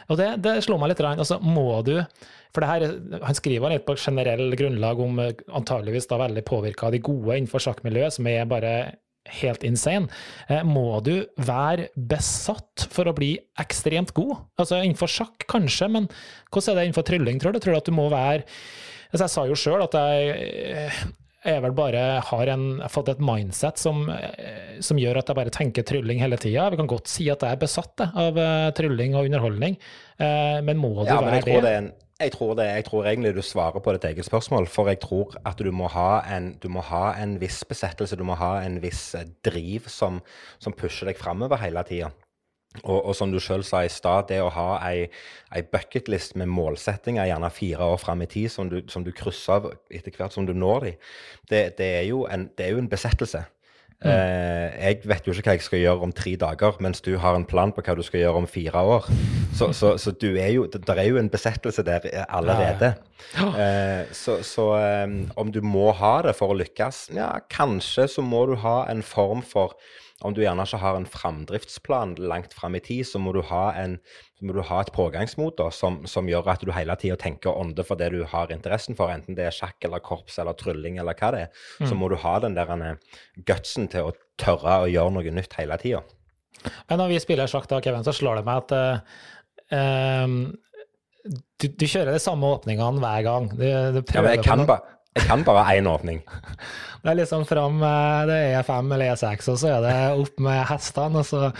[0.09, 1.05] Og det, det slo meg litt.
[1.05, 1.99] Altså, må du
[2.55, 6.95] for det her, Han skriver litt på generell grunnlag om antageligvis da veldig påvirka av
[6.95, 8.73] de gode innenfor sjakkmiljøet, som er bare
[9.41, 10.09] helt insane.
[10.49, 14.47] Eh, må du være besatt for å bli ekstremt god?
[14.61, 16.09] Altså Innenfor sjakk kanskje, men
[16.51, 17.61] hvordan er det innenfor trylling, tror du?
[17.63, 18.45] Tror du at du må være
[19.13, 21.03] altså Jeg sa jo sjøl at jeg, eh,
[21.47, 25.31] jeg vel bare har en, jeg har fått et mindset som, eh, som, gjør at
[25.31, 26.67] jeg bare tenker trylling hele tida.
[26.75, 28.41] Vi kan godt si at jeg er besatt av
[28.77, 29.79] trylling og underholdning,
[30.19, 32.06] men må du ja, være det?
[32.17, 34.67] Jeg tror, det, jeg tror egentlig du svarer på ditt eget spørsmål.
[34.73, 38.39] For jeg tror at du må ha en, må ha en viss besettelse, du må
[38.41, 40.23] ha en viss eh, driv som,
[40.59, 42.13] som pusher deg framover hele tida.
[42.83, 45.07] Og, og, som du sjøl sa i stad, det å ha ei,
[45.57, 49.61] ei bucketlist med målsettinger gjerne fire år fram i tid, som du, som du krysser
[49.61, 50.99] av etter hvert som du når dem,
[51.49, 51.91] det, det,
[52.57, 53.47] det er jo en besettelse.
[54.05, 54.11] Mm.
[54.13, 57.37] Eh, jeg vet jo ikke hva jeg skal gjøre om tre dager, mens du har
[57.37, 59.09] en plan på hva du skal gjøre om fire år.
[59.57, 62.93] Så, så, så du er jo, det er jo en besettelse der allerede.
[63.39, 63.49] Ja.
[63.57, 65.07] Eh, så, så eh,
[65.41, 69.01] om du må ha det for å lykkes, ja, kanskje så må du ha en
[69.07, 69.79] form for
[70.25, 73.67] om du gjerne ikke har en framdriftsplan langt fram i tid, så må du ha,
[73.77, 73.99] en,
[74.41, 78.01] må du ha et pågangsmot som, som, gjør at du hele tida tenker ånde for
[78.01, 81.33] det du har interessen for, enten det er sjakk eller korps eller trylling eller hva
[81.35, 81.65] det er.
[81.81, 81.89] Mm.
[81.91, 82.73] Så må du ha den der
[83.49, 86.05] gutsen til å tørre å gjøre noe nytt hele tida.
[86.89, 89.19] Men når vi spiller sjakk, da, Kevin, så slår det meg at uh,
[89.77, 90.39] um,
[91.61, 93.49] du, du, kjører de samme åpningene hver gang.
[93.53, 94.81] Du, du ja, men jeg kan, ba,
[95.17, 96.21] jeg kan bare én åpning.
[97.07, 97.79] Det er liksom fram
[98.27, 101.51] det er E5 eller E6, og så er det opp med hestene, og så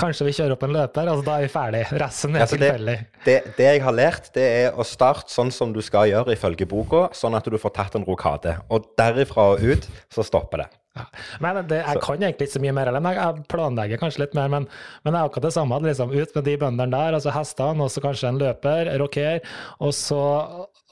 [0.00, 1.82] kanskje vi kjører opp en løper, og da er vi ferdig.
[2.02, 2.96] Resten er altså tilfeldig.
[3.12, 6.34] Det, det, det, jeg har lært, det er å starte sånn som du skal gjøre
[6.34, 8.56] ifølge boka, sånn at du får tatt en rokade.
[8.66, 10.68] Og derifra og ut så stopper det.
[10.96, 11.06] Ja.
[11.44, 14.52] Men det, jeg kan egentlig ikke så mye mer eller Jeg planlegger kanskje litt mer,
[14.52, 14.68] men,
[15.04, 15.80] men det er akkurat det samme.
[15.84, 19.42] Liksom, ut med de bøndene der, altså hestene, og så kanskje en løper, rocker,
[19.84, 20.22] og så,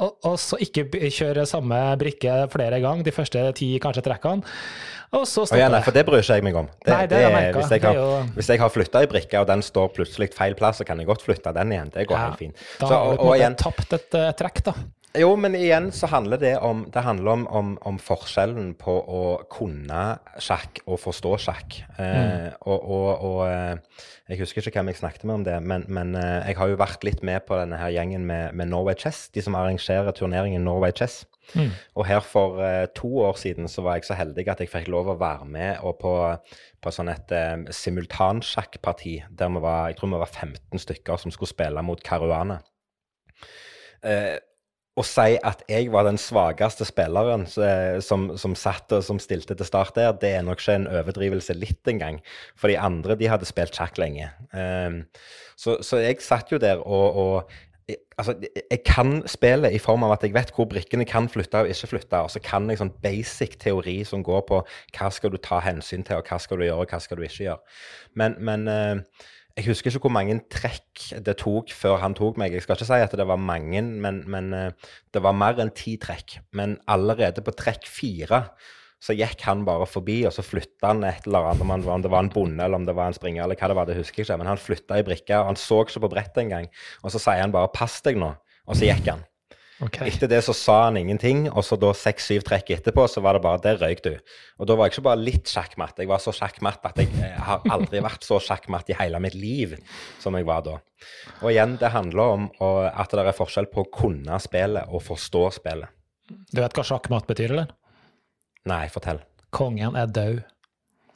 [0.04, 4.44] og, og så ikke kjøre samme brikke flere ganger, de første ti kanskje trekkene.
[5.14, 6.66] Og så stopper oh, ja, nei, For det bryr ikke jeg meg om.
[6.74, 8.08] Det, nei, det, det, hvis, jeg har, jo...
[8.34, 11.06] hvis jeg har flytta ei brikke, og den står plutselig feil plass, så kan jeg
[11.06, 11.92] godt flytte den igjen.
[11.94, 12.66] Det går ja, helt fint.
[12.80, 14.74] Da så, har du tapt et uh, trekk, da.
[15.14, 19.20] Jo, men igjen så handler det om, det handler om, om, om forskjellen på å
[19.52, 20.00] kunne
[20.42, 21.76] sjakk og forstå sjakk.
[22.02, 22.56] Eh, mm.
[22.66, 26.16] og, og, og, eh, jeg husker ikke hvem jeg snakket med om det, men, men
[26.18, 29.28] eh, jeg har jo vært litt med på denne her gjengen med, med Norway Chess,
[29.30, 31.20] de som arrangerer turneringen Norway Chess.
[31.54, 31.70] Mm.
[31.94, 34.88] Og her for uh, to år siden så var jeg så heldig at jeg fikk
[34.90, 36.14] lov å være med og på,
[36.80, 41.34] på sånn et uh, simultansjakkparti der vi var, jeg tror vi var 15 stykker som
[41.34, 42.58] skulle spille mot Caruana.
[44.00, 44.40] Uh,
[44.94, 49.66] å si at jeg var den svakeste spilleren som, som, satt og som stilte til
[49.66, 52.20] start der, det er nok ikke en overdrivelse litt engang.
[52.54, 54.30] For de andre de hadde spilt sjakk lenge.
[54.54, 55.02] Um,
[55.58, 58.36] så, så, jeg satt jo der og, og altså,
[58.70, 61.90] jeg kan spillet i form av at jeg vet hvor brikkene kan flytte og ikke
[61.96, 62.22] flytte.
[62.22, 64.62] Og så kan jeg sånn basic teori som går på
[64.94, 67.26] hva skal du ta hensyn til, og hva skal du gjøre, og hva skal du
[67.26, 67.78] ikke gjøre.
[68.14, 72.56] Men, men uh, jeg husker ikke hvor mange trekk det tok før han tok meg.
[72.56, 75.70] Jeg skal ikke si at det var mange, men, men uh, det var mer enn
[75.78, 76.40] ti trekk.
[76.58, 78.48] Men allerede på trekk fire
[79.04, 82.24] så gikk han bare forbi, og så flytta han et eller annet, om det var
[82.24, 84.30] en bonde eller om det var en springer, eller hva det var, det husker jeg
[84.30, 84.38] ikke.
[84.40, 86.70] Men han flytta i brikka, og han så ikke på brettet engang.
[87.04, 88.32] Og så sier han bare 'pass deg nå',
[88.66, 89.22] og så gikk han.
[89.82, 90.06] Okay.
[90.06, 93.42] Etter det så sa han ingenting, og så da seks-syv trekk etterpå, så var det
[93.42, 94.20] bare 'der røyk du'.
[94.62, 97.42] Og da var jeg ikke bare litt sjakkmatt, jeg var så sjakkmatt at jeg, jeg
[97.42, 99.74] har aldri vært så sjakkmatt i hele mitt liv
[100.22, 100.78] som jeg var da.
[101.42, 105.50] Og igjen, det handler om at det er forskjell på å kunne spillet og forstå
[105.58, 105.90] spillet.
[106.54, 107.74] Du vet hva sjakkmatt betyr, eller?
[108.64, 109.20] Nei, fortell.
[109.50, 110.42] Kongen er død.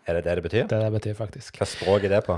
[0.08, 0.66] Er det det det betyr?
[0.68, 1.56] Det det betyr, faktisk.
[1.60, 2.36] Hva språk er det på?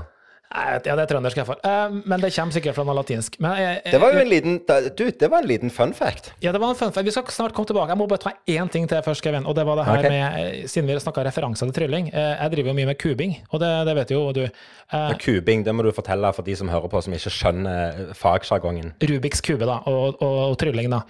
[0.51, 1.59] Ja, det er trøndersk iallfall.
[1.63, 3.37] Uh, men det kommer sikkert fra noe latinsk.
[3.43, 4.57] Men, uh, det var jo en liten
[4.99, 6.31] du, det var en liten fun fact.
[6.43, 7.07] Ja, det var en fun fact.
[7.07, 7.93] Vi skal snart komme tilbake.
[7.93, 9.47] Jeg må bare ta én ting til først, Kevin.
[9.47, 10.11] Og det var det her okay.
[10.11, 12.11] med eh, Siden vi snakka referanser til trylling.
[12.11, 14.43] Uh, jeg driver jo mye med kubing, og det, det vet jo du.
[14.91, 18.91] Uh, kubing, det må du fortelle for de som hører på, som ikke skjønner fagsjargongen.
[19.07, 21.01] Rubiks kube, da, og, og, og trylling, da.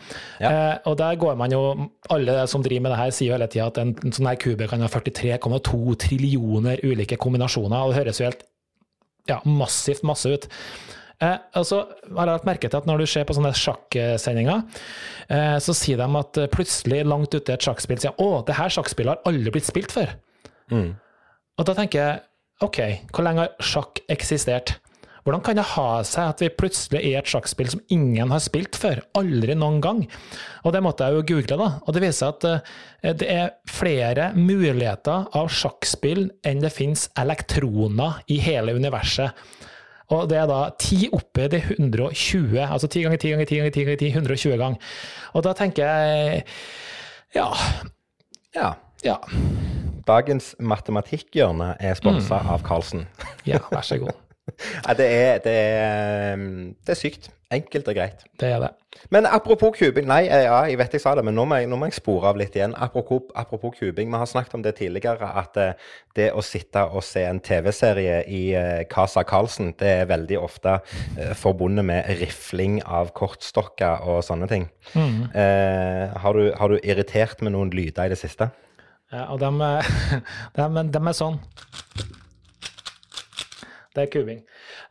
[0.41, 0.51] Ja.
[0.86, 1.62] og der går man jo
[2.12, 4.38] Alle som driver med det her, sier jo hele tida at en, en sånn her
[4.41, 7.77] kube kan ha 43,2 trillioner ulike kombinasjoner.
[7.77, 8.43] og det høres jo helt
[9.29, 10.47] ja, massivt masse ut.
[11.21, 14.63] Eh, altså, jeg har lagt merke til at Når du ser på sånne sjakksendinger,
[15.29, 18.73] eh, så sier de at plutselig langt ute i et sjakkspill sier å, det her
[18.73, 20.15] sjakkspillet har aldri blitt spilt før.
[20.73, 20.95] Mm.
[21.60, 22.21] Og da tenker jeg
[22.65, 22.79] OK,
[23.13, 24.75] hvor lenge har sjakk eksistert?
[25.21, 28.77] Hvordan kan det ha seg at vi plutselig er et sjakkspill som ingen har spilt
[28.79, 29.03] før?
[29.19, 30.03] Aldri noen gang.
[30.65, 31.69] Og det måtte jeg jo google, da.
[31.86, 38.23] Og det viser at eh, det er flere muligheter av sjakkspill enn det finnes elektroner
[38.34, 39.38] i hele universet.
[40.12, 43.71] Og det er da ti oppi de 120, altså ti ganger ti ganger ti ganger
[43.71, 44.95] ti ganger ti, 120 ganger.
[45.38, 46.41] Og da tenker jeg
[47.38, 47.47] ja.
[48.57, 48.73] Ja.
[49.05, 49.15] ja.
[50.07, 52.51] Dagens matematikkhjørne er sponsa mm.
[52.57, 53.07] av Karlsen.
[53.47, 54.17] ja, vær så god.
[54.88, 56.36] Ja, det, er, det, er,
[56.82, 57.32] det er sykt.
[57.51, 58.21] Enkelt og greit.
[58.39, 58.69] Det er det.
[59.12, 61.75] Men apropos kubing Nei, ja, jeg vet jeg sa det, men nå må jeg, nå
[61.80, 62.71] må jeg spore av litt igjen.
[62.80, 64.08] Apropos, apropos kubing.
[64.12, 68.21] Vi har snakket om det tidligere, at uh, det å sitte og se en TV-serie
[68.32, 70.77] i uh, Casa Carlsen, det er veldig ofte
[71.39, 74.69] forbundet med rifling av kortstokker og sånne ting.
[74.95, 75.27] Mm.
[76.23, 78.47] Har du, har, du, irritert med noen lyder i det siste?
[79.12, 79.60] Ja, og dem,
[80.58, 81.39] dem, dem er sånn.
[83.91, 84.39] Det er kubing.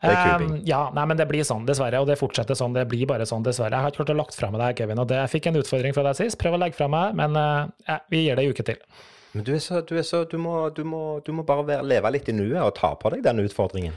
[0.02, 0.50] Det er kubing.
[0.58, 2.02] Um, ja, nei, men det blir sånn, dessverre.
[2.02, 2.74] Og det fortsetter sånn.
[2.76, 3.72] Det blir bare sånn, dessverre.
[3.72, 5.00] Jeg har ikke klart å lagt fra meg det her, Kevin.
[5.00, 6.38] Og det, jeg fikk en utfordring fra deg sist.
[6.40, 8.84] Prøv å legge fra meg, men uh, vi gir det en uke til.
[9.32, 12.28] Men du så, du, så, du, må, du, må, du må, bare være, leve litt
[12.28, 13.96] i nuet og ta på deg den utfordringen.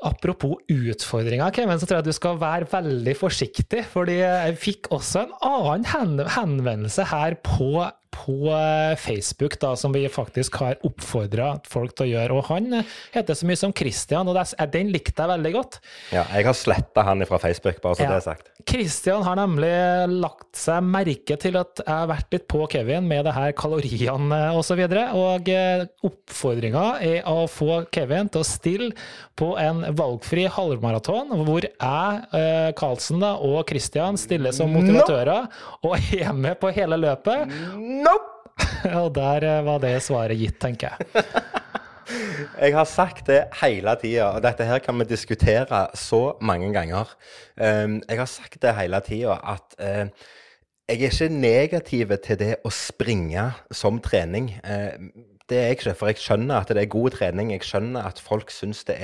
[0.00, 3.82] Apropos utfordringer, Kevin, så tror jeg du skal være veldig forsiktig.
[3.92, 10.08] fordi jeg fikk også en annen henvendelse her på på eh, Facebook, da, som vi
[10.08, 12.36] faktisk har oppfordra folk til å gjøre.
[12.36, 14.38] Og han eh, heter så mye som Christian, og
[14.74, 15.78] den likte jeg veldig godt.
[16.14, 18.10] Ja, jeg har sletta han fra Facebook, bare så ja.
[18.12, 18.50] det er sagt.
[18.68, 19.72] Christian har nemlig
[20.20, 24.40] lagt seg merke til at jeg har vært litt på Kevin med det her kaloriene
[24.58, 24.80] osv.
[24.80, 28.90] Og, så og eh, oppfordringa er å få Kevin til å stille
[29.38, 35.46] på en valgfri halvmaraton, hvor jeg, Karlsen da, og Christian stiller som motivatører
[35.86, 37.54] og er med på hele løpet.
[38.00, 38.36] Nope!
[39.02, 41.24] Og der eh, var det svaret gitt, tenker jeg.
[42.60, 47.12] Jeg har sagt det hele tida, og dette her kan vi diskutere så mange ganger.
[47.60, 50.08] Ehm, jeg har sagt det hele tida at eh,
[50.90, 54.50] jeg er ikke negativ til det å springe som trening.
[54.64, 54.98] Eh,
[55.50, 57.52] det er jeg ikke, for jeg skjønner at det er god trening.
[57.54, 58.96] Jeg skjønner at folk syns det,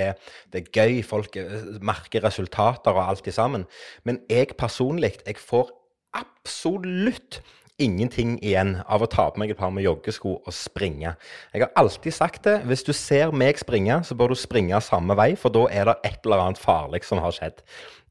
[0.52, 3.68] det, er gøy, folk eh, merker resultater og alt i sammen.
[4.04, 5.70] Men jeg personlig, jeg får
[6.16, 7.40] absolutt
[7.82, 11.12] ingenting igjen av å ta på meg et par med joggesko og springe.
[11.52, 12.56] Jeg har alltid sagt det.
[12.68, 15.96] Hvis du ser meg springe, så bør du springe samme vei, for da er det
[16.08, 17.60] et eller annet farlig som har skjedd.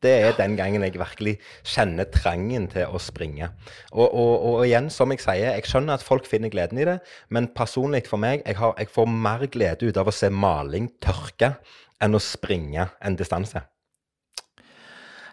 [0.06, 3.50] Det er den gangen jeg virkelig kjenner trangen til å springe.
[3.92, 7.00] Og, og, og igjen, som jeg sier, jeg skjønner at folk finner gleden i det,
[7.34, 10.92] men personlig for meg, jeg, har, jeg får mer glede ut av å se maling
[11.02, 11.56] tørke
[12.04, 13.66] enn å springe en distanse.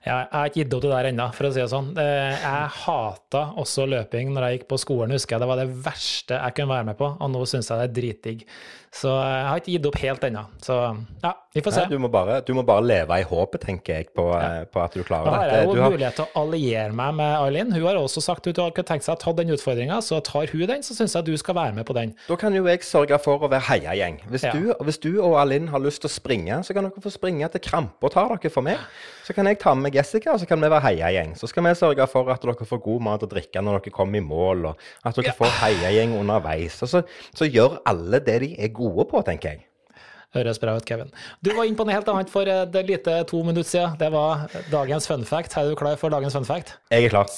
[0.03, 1.93] Jeg har ikke gitt opp det der ennå, for å si det sånn.
[1.95, 5.45] Jeg hata også løping når jeg gikk på skolen, husker jeg.
[5.45, 7.95] Det var det verste jeg kunne være med på, og nå syns jeg det er
[8.01, 8.43] dritdigg.
[8.92, 10.42] Så jeg har ikke gitt opp helt ennå.
[10.61, 10.74] Så
[11.22, 11.85] ja, vi får se.
[11.87, 14.66] Nei, du, må bare, du, må bare, leve i håpet, tenker jeg, på, ja.
[14.68, 15.38] på at du klarer dette.
[15.38, 15.94] Da har jeg jo har...
[15.94, 17.72] mulighet til å alliere meg med Eileen.
[17.72, 20.52] Hun har også sagt at hun har tenkt seg å ta den utfordringa, så tar
[20.52, 22.12] hun den, så syns jeg at du skal være med på den.
[22.28, 24.20] Da kan jo jeg sørge for å være heiagjeng.
[24.28, 24.52] Hvis, ja.
[24.52, 27.48] du, hvis du og Eileen har lyst til å springe, så kan dere få springe
[27.57, 28.85] til kramper tar dere for meg.
[29.24, 31.33] Så kan jeg ta med Jessica, og så kan vi være heiagjeng.
[31.38, 34.20] Så skal vi sørge for at dere får god mat og drikke når dere kommer
[34.20, 36.81] i mål, og at dere får heiagjeng underveis.
[36.85, 39.66] Og så, så gjør alle det de er gode på, tenker jeg.
[40.33, 41.11] Høres bra ut, Kevin.
[41.45, 43.99] Du var inne på noe helt annet for et lite to minutter siden.
[44.01, 45.57] Det var dagens fun fact.
[45.61, 46.79] Er du klar for dagens fun fact?
[46.90, 47.29] Jeg er klar.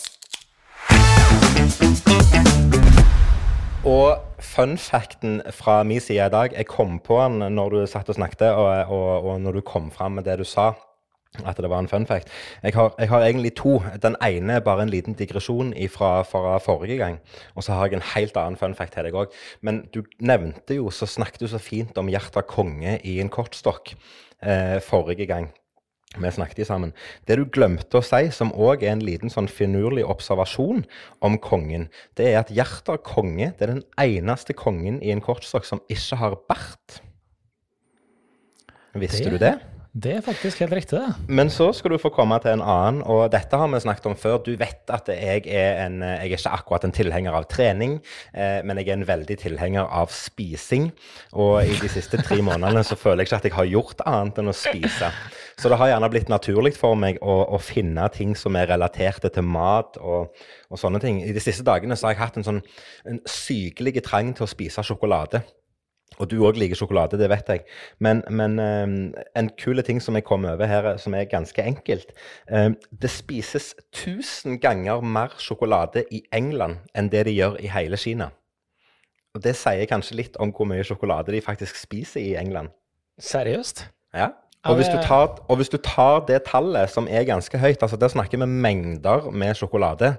[3.85, 8.09] Og fun facten fra min side i dag Jeg kom på den når du satt
[8.09, 10.73] og snakket, og, og, og når du kom fram med det du sa
[11.43, 12.31] at det var en fun fact.
[12.63, 13.81] Jeg har, jeg har, egentlig to.
[14.03, 17.19] Den ene er bare en liten digresjon fra, fra forrige gang.
[17.55, 19.35] Og så har jeg en helt annen fun fact til deg òg.
[19.61, 23.97] Men du nevnte jo, så snakket du så fint om Hjerta konge i en kortstokk
[24.43, 25.51] eh, forrige gang
[26.23, 26.93] vi snakket sammen.
[27.27, 30.85] Det du glemte å si, som òg er en liten sånn finurlig observasjon
[31.25, 35.67] om kongen, det er at Hjerta konge det er den eneste kongen i en kortstokk
[35.67, 37.01] som ikke har bart.
[38.95, 39.33] Visste det...
[39.35, 39.57] du det?
[39.95, 41.13] Det er faktisk helt riktig, det.
[41.31, 44.17] Men så skal du få komme til en annen, og dette har vi snakket om
[44.19, 44.41] før.
[44.43, 48.01] Du vet at jeg er, en, jeg er ikke akkurat en tilhenger av trening,
[48.35, 50.91] eh, men jeg er en veldig tilhenger av spising.
[51.39, 54.43] Og i de siste tre månedene så føler jeg ikke at jeg har gjort annet
[54.43, 55.15] enn å spise.
[55.63, 59.31] Så det har gjerne blitt naturlig for meg å, å finne ting som er relaterte
[59.31, 60.35] til mat og,
[60.73, 61.23] og, sånne ting.
[61.23, 62.65] I de siste dagene så har jeg hatt en sånn
[63.07, 65.45] en sykelig trang til å spise sjokolade.
[66.23, 67.65] Og du òg liker sjokolade, det vet jeg.
[67.99, 68.95] Men, men um,
[69.35, 72.13] en kul ting som jeg kom over her, som er ganske enkelt
[72.51, 77.99] um, Det spises 1000 ganger mer sjokolade i England enn det de gjør i hele
[77.99, 78.31] Kina.
[79.35, 82.71] Og det sier kanskje litt om hvor mye sjokolade de faktisk spiser i England.
[83.19, 83.89] Seriøst?
[84.15, 84.31] Ja.
[84.65, 88.09] Og hvis, tar, og hvis, du tar, det tallet, som er ganske høyt, altså der
[88.13, 90.15] snakker vi mengder med sjokolade,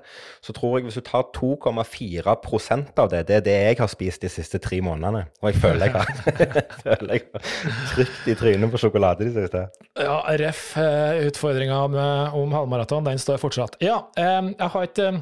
[0.46, 4.22] så tror jeg hvis du tar 2,4% av det, det er det jeg har spist
[4.22, 5.26] de siste tre månedene.
[5.42, 7.22] Og jeg føler jeg har,
[7.94, 9.66] trykt i trynet på sjokolade de siste.
[9.98, 10.68] Ja, ref.
[10.78, 11.82] Eh, Utfordringa
[12.36, 13.80] om halvmaraton, den står fortsatt.
[13.82, 15.14] Ja, jeg har ikke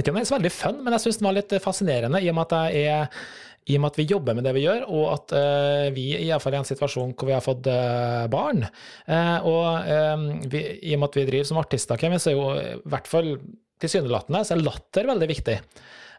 [0.00, 2.30] ikke om det er så veldig fun, men jeg syns den var litt fascinerende, i
[2.32, 3.24] og med at jeg er
[3.70, 6.56] i og med at vi jobber med det vi gjør, og at uh, vi iallfall
[6.56, 8.64] er i en situasjon hvor vi har fått uh, barn.
[9.06, 12.48] Uh, og vi, i og med at vi driver som artister, Kevin, så er jo
[12.58, 13.36] i hvert fall
[13.82, 15.58] tilsynelatende så er latter veldig viktig.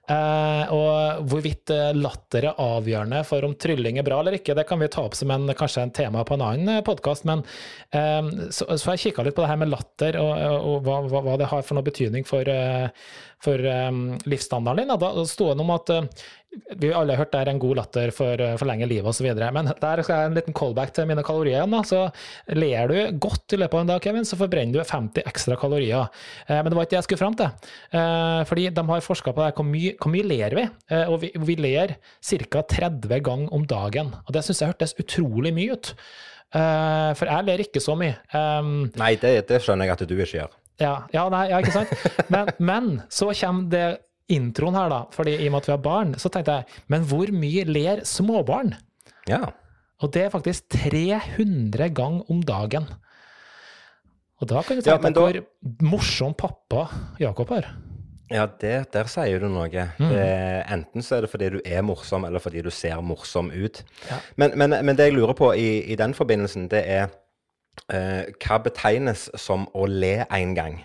[0.04, 4.82] Uh, og hvorvidt latter er avgjørende for om trylling er bra eller ikke, det kan
[4.84, 7.24] vi ta opp som en, kanskje en tema på en annen podkast.
[7.30, 7.46] Men
[7.96, 11.00] uh, så, så har jeg kikka litt på det her med latter, og, og hva,
[11.08, 12.90] hva, det har for noe betydning for, uh,
[13.44, 15.00] for um, livsstandarden din.
[15.00, 15.96] Da, sto det om at
[16.54, 19.28] vi har alle hørt det er en god latter for å forlenge livet osv.
[19.56, 21.76] Men der skal jeg en liten callback til mine kalorier igjen.
[21.88, 22.02] Så
[22.54, 26.10] ler du godt i løpet av en dag, Kevin, så forbrenner du 50 ekstra kalorier.
[26.48, 27.72] Eh, men det var ikke det jeg skulle fram til.
[27.98, 30.68] Eh, fordi de har forska på det, hvor mye, hvor mye ler vi?
[30.94, 32.66] Eh, og vi, vi ler ca.
[32.78, 34.14] 30 ganger om dagen.
[34.28, 35.94] Og det syns jeg hørtes utrolig mye ut.
[36.54, 38.14] For jeg ler ikke så mye.
[39.02, 40.52] Nei, det, det skjønner jeg at du ikke gjør.
[40.82, 41.94] Ja, ja, nei, ja ikke sant?
[42.34, 43.88] Men, men så kommer det
[44.34, 47.06] introen her, da, fordi i og med at vi har barn, så tenkte jeg men
[47.10, 48.74] hvor mye ler småbarn?
[49.30, 49.46] Ja.
[50.04, 52.90] Og det er faktisk 300 ganger om dagen.
[54.42, 56.88] Og da kan du tenke deg ja, hvor morsom pappa
[57.22, 57.70] Jakob er.
[58.34, 59.88] Ja, det, der sier du noe.
[60.00, 60.10] Mm.
[60.10, 60.28] Det,
[60.74, 63.84] enten så er det fordi du er morsom, eller fordi du ser morsom ut.
[64.10, 64.20] Ja.
[64.42, 67.06] Men, men, men, det jeg lurer på i, i den forbindelsen, det er
[67.94, 70.82] eh, hva betegnes som å le en gang?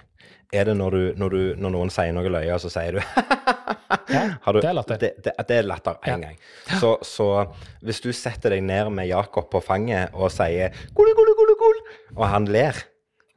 [0.53, 3.01] Er det når, du, når, du, når noen sier noe løye, og så sier du
[4.14, 4.22] ja,
[4.53, 5.01] du, det er latter.
[5.01, 6.18] Det, det, det er latter én ja.
[6.28, 6.38] gang.
[6.80, 7.28] Så, så,
[7.84, 11.82] hvis du setter deg ned med Jakob på fanget og sier 'gol, gol, gol, gol',
[12.16, 12.84] og han ler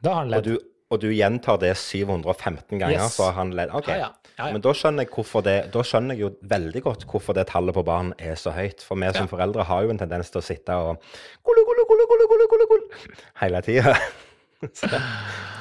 [0.01, 0.53] Da har han ledd.
[0.91, 3.15] og du gjentar det 715 ganger, Yes.
[3.15, 3.75] så har han ledd.
[3.75, 3.87] OK.
[3.87, 4.11] Ja.
[4.49, 7.83] Men da skjønner, jeg det, da skjønner jeg jo veldig godt hvorfor det tallet på
[7.85, 8.81] barn er så høyt.
[8.81, 10.97] For vi som foreldre har jo en tendens til å sitte og
[11.45, 13.93] gulle, gulle, gulle, gulle, gulle, gulle, gulle, hele tida.
[14.79, 14.89] så,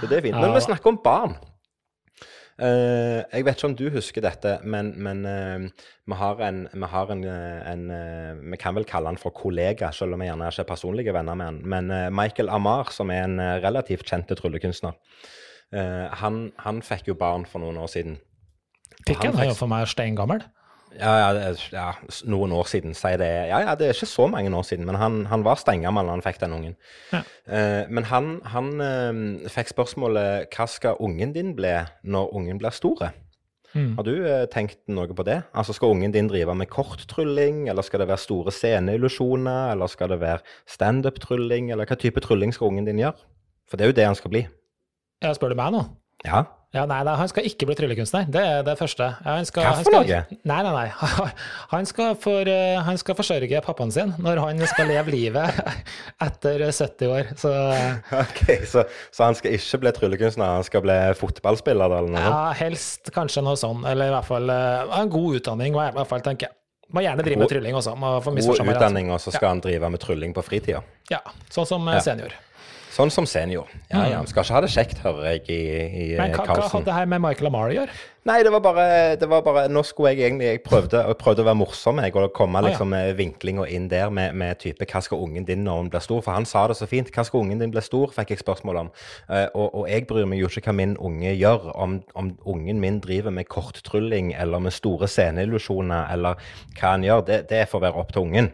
[0.01, 0.41] så det er fint.
[0.41, 1.39] Men vi snakker om barn.
[2.61, 6.89] Uh, jeg vet ikke om du husker dette, men, men uh, vi har, en, vi,
[6.93, 10.29] har en, eh, en uh, Vi kan vel kalle han for kollega, selv om vi
[10.29, 11.61] gjerne ikke er personlige venner med han.
[11.65, 14.99] Men Michael Amar, som er en relativt kjent tryllekunstner,
[15.71, 18.17] han, han fikk jo barn for noen år siden.
[19.07, 20.43] Fikk Han han er fikk- jo for meg steingammel.
[20.99, 21.87] Ja, ja, ja,
[22.27, 23.29] noen år siden, sier det.
[23.51, 26.17] Ja, ja, det er ikke så mange år siden, men han, han var steingammel da
[26.17, 26.77] han fikk den ungen.
[27.13, 27.23] Ja.
[27.47, 32.75] Eh, men han, han eh, fikk spørsmålet hva skal ungen din bli når ungen blir
[32.75, 33.13] store?
[33.71, 33.95] Mm.
[33.97, 35.41] Har du eh, tenkt noe på det?
[35.55, 40.11] Altså Skal ungen din drive med korttrylling, eller skal det være store sceneillusjoner, eller skal
[40.11, 43.19] det være standup-trylling, eller hva type trylling skal ungen din gjøre?
[43.71, 44.49] For det er jo det han skal bli.
[45.23, 45.85] Ja, spør du meg nå?
[46.27, 46.49] Ja.
[46.71, 48.29] Ja, nei, nei, han skal ikke bli tryllekunstner.
[48.31, 49.09] Det er det første.
[49.25, 50.19] Han skal, Hva for noe?
[50.47, 51.31] Nei, nei, nei.
[51.73, 55.59] Han skal, for, eh, han skal forsørge pappaen sin når han skal leve livet
[56.27, 57.33] etter 70 år.
[57.39, 57.51] Så
[58.21, 62.23] Ok, så, så han skal ikke bli tryllekunstner, han skal bli fotballspiller eller noe?
[62.23, 65.91] ja, helst kanskje noe sånn, eller i hvert fall eh, ha en god utdanning, i
[65.99, 66.57] hvert fall tenker jeg.
[66.91, 67.93] Må gjerne drive med trylling også.
[67.99, 70.83] God utdanning, og så skal han drive med trylling på fritida.
[71.11, 72.31] Ja, sånn som eh, Ja.
[72.91, 73.69] Sånn som senior.
[73.91, 74.21] Ja, ja.
[74.25, 76.19] Vi skal ikke ha det kjekt, hører jeg i, i Mm.
[76.19, 77.95] Men hva, hva hadde det her med Michael Amari å gjøre?
[78.29, 78.87] Nei, det var bare,
[79.17, 82.13] det var bare Nå skulle jeg egentlig Jeg prøvde, jeg prøvde å være morsom jeg,
[82.21, 82.69] og komme ja.
[82.69, 86.05] liksom med vinklinga inn der med, med type Hva skal ungen din når hun blir
[86.05, 86.21] stor?
[86.27, 87.09] For han sa det så fint.
[87.15, 88.13] Hva skal ungen din bli stor?
[88.13, 88.93] fikk jeg spørsmål om.
[89.31, 92.81] Uh, og, og jeg bryr meg jo ikke hva min unge gjør, om, om ungen
[92.83, 97.25] min driver med korttrylling eller med store sceneillusjoner eller hva han gjør.
[97.29, 98.51] Det, det får være opp til ungen.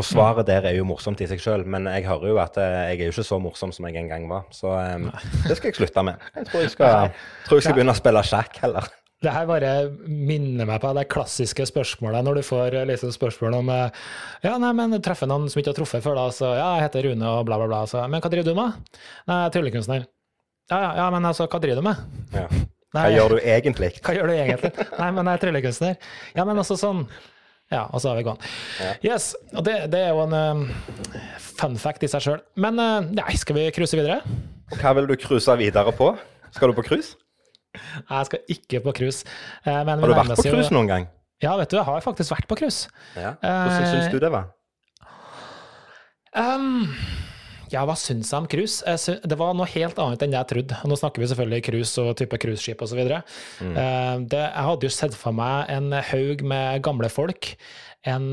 [0.00, 2.76] Og svaret der er jo morsomt i seg sjøl, men jeg hører jo at eh,
[2.94, 4.46] jeg er jo ikke så morsom som jeg en gang var.
[4.54, 5.10] Så um,
[5.48, 6.24] det skal jeg slutte med.
[6.38, 7.12] Jeg tror jeg skal,
[7.44, 8.88] tror jeg skal begynne å spille sjakk heller.
[9.22, 9.72] Det her bare
[10.08, 14.72] minner meg på det klassiske spørsmålet når du får eh, liksom spørsmål om Ja, nei,
[14.80, 17.44] men treffer noen som ikke har truffet før, da, så ja, jeg heter Rune og
[17.50, 17.84] bla, bla, bla.
[17.90, 18.96] Så, men hva driver du med?
[19.28, 20.08] Nei, jeg er tryllekunstner.
[20.72, 22.00] Ja, ja, ja, men altså, hva driver du med?
[22.32, 22.48] Ja.
[22.92, 23.88] Nei, Hva gjør du egentlig?
[24.04, 24.70] Hva gjør du egentlig?
[24.98, 26.10] Nei, men jeg er tryllekunstner.
[26.36, 27.06] Ja, men altså sånn
[27.72, 28.52] Ja, og så er vi gone.
[29.06, 32.42] Yes, og det, det er jo en eh, fun fact i seg sjøl.
[32.60, 34.20] Men uh, nei, skal vi cruise videre?
[34.72, 36.12] Og hva vil du cruise videre på?
[36.52, 37.16] Skal du på cruise?
[37.72, 39.24] Jeg skal ikke på cruise.
[39.64, 41.08] Uh, men Har du vært på cruise noen gang?
[41.42, 42.92] Ja, vet du, jeg har faktisk vært på cruise.
[43.16, 43.34] Ja.
[43.40, 44.52] Hvordan uh, syns du det var?
[46.32, 46.92] Um,
[47.72, 48.96] ja, hva syns jeg om cruise?
[49.24, 50.80] Det var noe helt annet enn jeg trodde.
[50.88, 53.00] Nå snakker vi selvfølgelig cruise og type cruiseskip osv.
[53.64, 53.78] Mm.
[54.28, 57.54] Jeg hadde jo sett for meg en haug med gamle folk.
[58.02, 58.24] En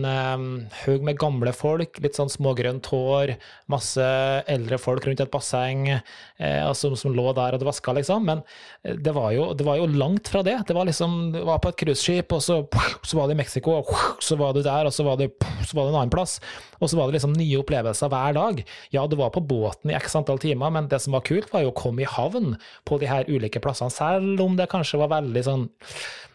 [0.81, 3.35] haug med gamle folk, litt sånn smågrønt hår,
[3.69, 4.05] masse
[4.49, 8.25] eldre folk rundt et basseng eh, som, som lå der og det vaska, liksom.
[8.25, 8.41] Men
[8.81, 10.57] eh, det var, jo, det var jo langt fra det.
[10.65, 12.59] Det var liksom, det var på et cruiseskip, og så,
[13.05, 15.29] så var det i Mexico, og så var du der, og så var det,
[15.61, 16.39] så var det en annen plass.
[16.79, 18.63] Og så var det liksom nye opplevelser hver dag.
[18.95, 21.67] Ja, du var på båten i x antall timer, men det som var kult, var
[21.67, 22.55] jo å komme i havn
[22.89, 25.69] på de her ulike plassene, selv om det kanskje var veldig sånn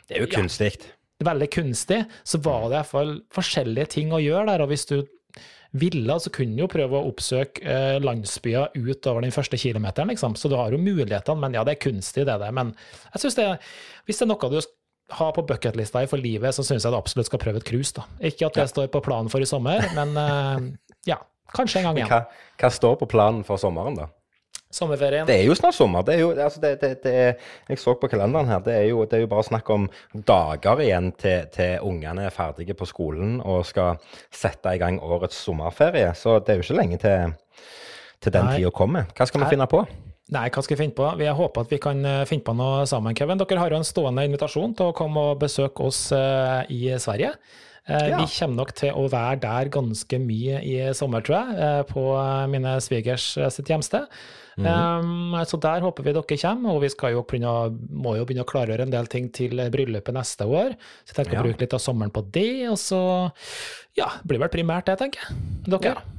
[0.07, 0.77] Det er jo kunstig.
[1.23, 4.65] Veldig kunstig, så var det i hvert fall forskjellige ting å gjøre der.
[4.65, 4.97] Og hvis du
[5.75, 10.37] ville, så kunne du jo prøve å oppsøke eh, landsbyer utover den første kilometeren, liksom.
[10.39, 12.55] Så du har jo mulighetene, men ja, det er kunstig, det er.
[12.55, 12.73] Men
[13.11, 13.49] jeg synes det,
[14.07, 14.61] hvis det er noe du
[15.19, 18.07] har på bucketlista for livet, så syns jeg du absolutt skal prøve et cruise, da.
[18.25, 20.69] Ikke at det står på planen for i sommer, men eh,
[21.11, 21.19] ja,
[21.57, 22.13] kanskje en gang igjen.
[22.13, 24.09] Hva, hva står på planen for sommeren, da?
[24.75, 25.27] Sommerferien.
[25.29, 26.03] Det er jo snart sommer.
[26.07, 27.35] Det er jo, altså det, det, det er,
[27.71, 28.63] jeg så på kalenderen her.
[28.67, 29.89] Det er jo, det er jo bare snakk om
[30.27, 34.01] dager igjen til, til ungene er ferdige på skolen og skal
[34.35, 36.11] sette i gang årets sommerferie.
[36.19, 37.37] Så det er jo ikke lenge til,
[38.25, 39.07] til den tida kommer.
[39.15, 39.55] Hva skal vi Nei.
[39.57, 39.85] finne på?
[40.35, 41.05] Nei, hva skal vi finne på?
[41.21, 43.37] Vi håper at vi kan eh, finne på noe sammen, Kevin.
[43.43, 47.35] Dere har jo en stående invitasjon til å komme og besøke oss eh, i Sverige.
[47.85, 48.23] Eh, Ja.
[48.23, 52.05] Vi kommer nok til å være der ganske mye i sommer, tror jeg, på
[52.49, 54.09] mine svigers sitt hjemsted.
[54.57, 57.55] Um, så der håper vi dere kommer, og vi skal jo begynne,
[57.91, 60.77] må jo begynne å klargjøre en del ting til bryllupet neste år.
[61.05, 61.43] Så jeg tenker Ja.
[61.43, 63.33] å bruke litt av sommeren på det, og så
[63.97, 65.37] ja, blir vel primært det, tenker jeg.
[65.67, 65.95] Dere?
[65.97, 66.14] Ja.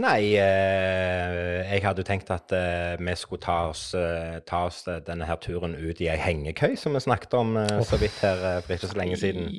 [0.00, 4.78] Nei, eh, jeg hadde jo tenkt at eh, vi skulle ta oss, eh, ta oss
[5.04, 8.72] denne her turen ut i ei hengekøy, som vi snakket om så vidt her for
[8.72, 9.50] ikke så lenge siden.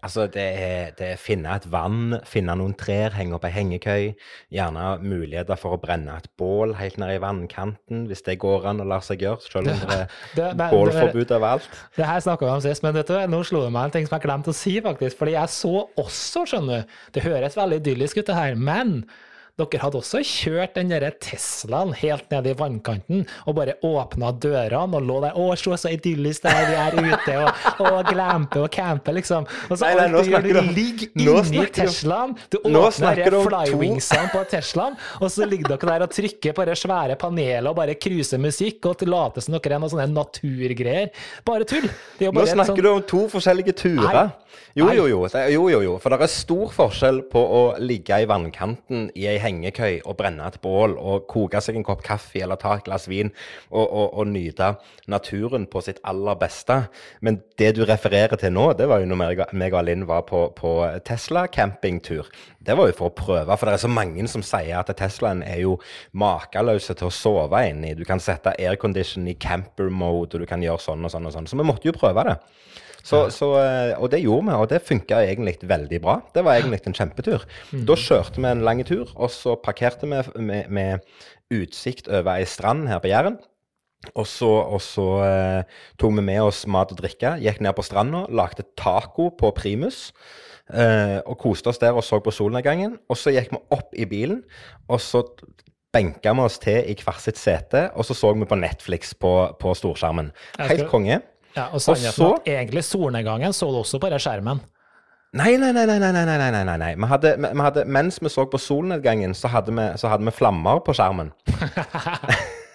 [0.00, 4.06] Altså, det er, det er finne et vann, finne noen trær, henge opp ei hengekøy.
[4.56, 8.80] Gjerne muligheter for å brenne et bål helt nede i vannkanten, hvis det går an
[8.80, 10.00] å la seg gjøre, selv om det
[10.38, 11.68] Det- er bålforbud bålforbud overalt.
[12.00, 14.08] Det her snakka vi om sist, men vet du, nå slo det meg en ting
[14.08, 15.20] som jeg glemte å si, faktisk.
[15.20, 19.02] Fordi jeg så også, skjønner du Det høres veldig idyllisk ut, det her, men
[19.56, 24.98] dere hadde også kjørt den derre Teslaen helt ned i vannkanten og bare åpna dørene
[24.98, 28.60] og lå der 'Å, se så idyllisk det er, vi er ute', og, og glampe
[28.60, 29.46] og campe, liksom.
[29.70, 32.36] Og så Nei, nei, nå snakker du ligger inni Teslaen.
[32.52, 37.16] Du åpner flywingsene på Teslaen, og så ligger dere der og trykker på det svære
[37.16, 41.10] panelet og bare cruiser musikk og later som dere er noen sånne naturgreier.
[41.48, 41.88] Bare tull.
[42.20, 44.32] Nå bare et snakker sånn- du om to forskjellige turer.
[44.76, 45.20] Jo, jo, jo.
[45.48, 45.98] Jo, jo, jo.
[45.98, 50.46] For det er stor forskjell på å ligge i vannkanten i ei hengekøy og brenne
[50.46, 53.30] et bål og koke seg en kopp kaffe eller ta et glass vin
[53.70, 54.74] og, og, og nyte
[55.10, 56.82] naturen på sitt aller beste.
[57.24, 59.22] Men det du refererer til nå, det var jo når
[59.56, 60.72] meg- og Linn var på, på
[61.06, 62.28] Tesla-campingtur.
[62.66, 65.44] Det var jo for å prøve, for det er så mange som sier at Teslaen
[65.46, 65.76] er jo
[66.18, 67.94] makeløse til å sove inni.
[67.94, 71.36] Du kan sette aircondition i camper mode, og du kan gjøre sånn og sånn og
[71.36, 71.50] sånn.
[71.50, 72.38] Så vi måtte jo prøve det.
[73.06, 76.16] Så, så, eh, og det gjorde vi, og det funka egentlig veldig bra.
[76.34, 77.44] Det var egentlig en kjempetur.
[77.86, 81.06] Da kjørte vi en lang tur, og så parkerte vi med, med
[81.54, 83.38] utsikt over ei strand her på Jæren.
[84.14, 87.84] Og så, og så eh, tok vi med oss mat og drikke, gikk ned på
[87.86, 90.10] stranda, lagde taco på primus.
[90.74, 92.98] eh, og koste oss der og så på solnedgangen.
[93.08, 94.42] Og så gikk vi opp i bilen,
[94.88, 95.22] og så
[95.94, 99.32] benka vi oss til i hvert sitt sete, og så så vi på Netflix på,
[99.60, 100.32] på storskjermen.
[100.58, 101.22] Helt konge.
[101.56, 104.60] Ja, og sannheten at egentlig solnedgangen så du også på den skjermen.
[105.36, 105.84] Nei, nei, nei.
[105.88, 106.92] nei, nei, nei, nei, nei, nei.
[106.96, 110.32] Vi hadde, vi hadde, mens vi så på solnedgangen, så hadde vi, så hadde vi
[110.32, 111.32] flammer på skjermen.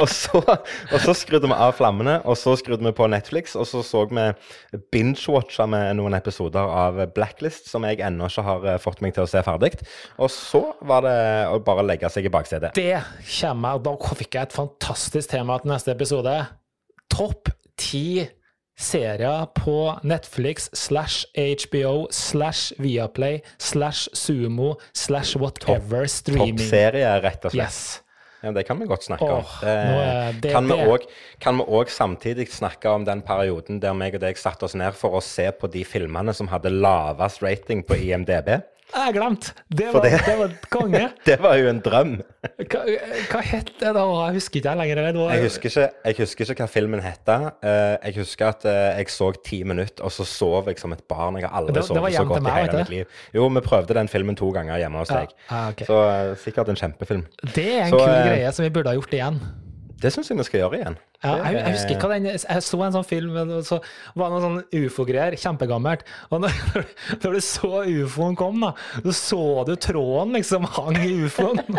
[0.00, 3.66] og, så, og, så, skrudde vi av flammene, og så skrudde vi på Netflix, og
[3.68, 4.28] så så vi
[4.94, 9.26] binge-watcha med noen episoder av Blacklist som jeg ennå ikke har eh, fått meg til
[9.26, 9.74] å se ferdig.
[10.18, 11.18] Og så var det
[11.50, 12.78] å bare legge seg i baksetet.
[12.78, 13.02] Det
[13.40, 13.82] kommer.
[13.82, 16.38] Da fikk jeg et fantastisk tema til neste episode.
[17.12, 18.26] Topp ti
[18.78, 26.58] serier på Netflix slash HBO slash Viaplay slash Sumo slash whatever streaming.
[26.58, 27.64] Toppserie, rett og slett.
[27.64, 28.02] Yes.
[28.42, 29.42] Ja, Det kan vi godt snakke om.
[29.42, 31.06] Åh, Det, er det-
[31.40, 34.92] kan vi òg samtidig snakke om den perioden der meg og deg satte oss ned
[34.94, 38.60] for å se på de filmene som hadde lavest rating på IMDb?
[38.88, 39.50] Jeg har glemt!
[39.68, 41.00] Det var, det- det var konge.
[41.28, 42.14] Det var jo en drøm.
[42.72, 42.80] Hva,
[43.30, 44.04] hva het det da?
[44.24, 45.00] Jeg husker ikke lenger.
[45.12, 47.28] nå- Jeg husker ikke, jeg husker ikke hva filmen het.
[47.28, 51.36] Jeg husker at eh, jeg så ti minutter, og så sov jeg som et barn.
[51.36, 53.06] Jeg har aldri var sovet så godt meg, i hele mitt liv.
[53.36, 55.28] Jo, vi prøvde den filmen to ganger hjemme hos deg.
[55.50, 55.84] ja, okay.
[55.86, 57.26] Så eh, sikkert en kjempefilm.
[57.54, 59.40] Det er en Så, kul eh, greie som vi burde ha gjort igjen.
[59.98, 60.96] Det syns jeg vi skal gjøre igjen.
[61.24, 63.80] Ja, jeg, jeg husker er- ikke den Jeg så en sånn film, og så
[64.14, 66.04] var det noe sånn ufo-greier, kjempegammelt.
[66.30, 66.54] Og når,
[67.24, 68.72] når du så ufoen kom, da,
[69.04, 71.58] så så du tråden liksom hang i ufoen.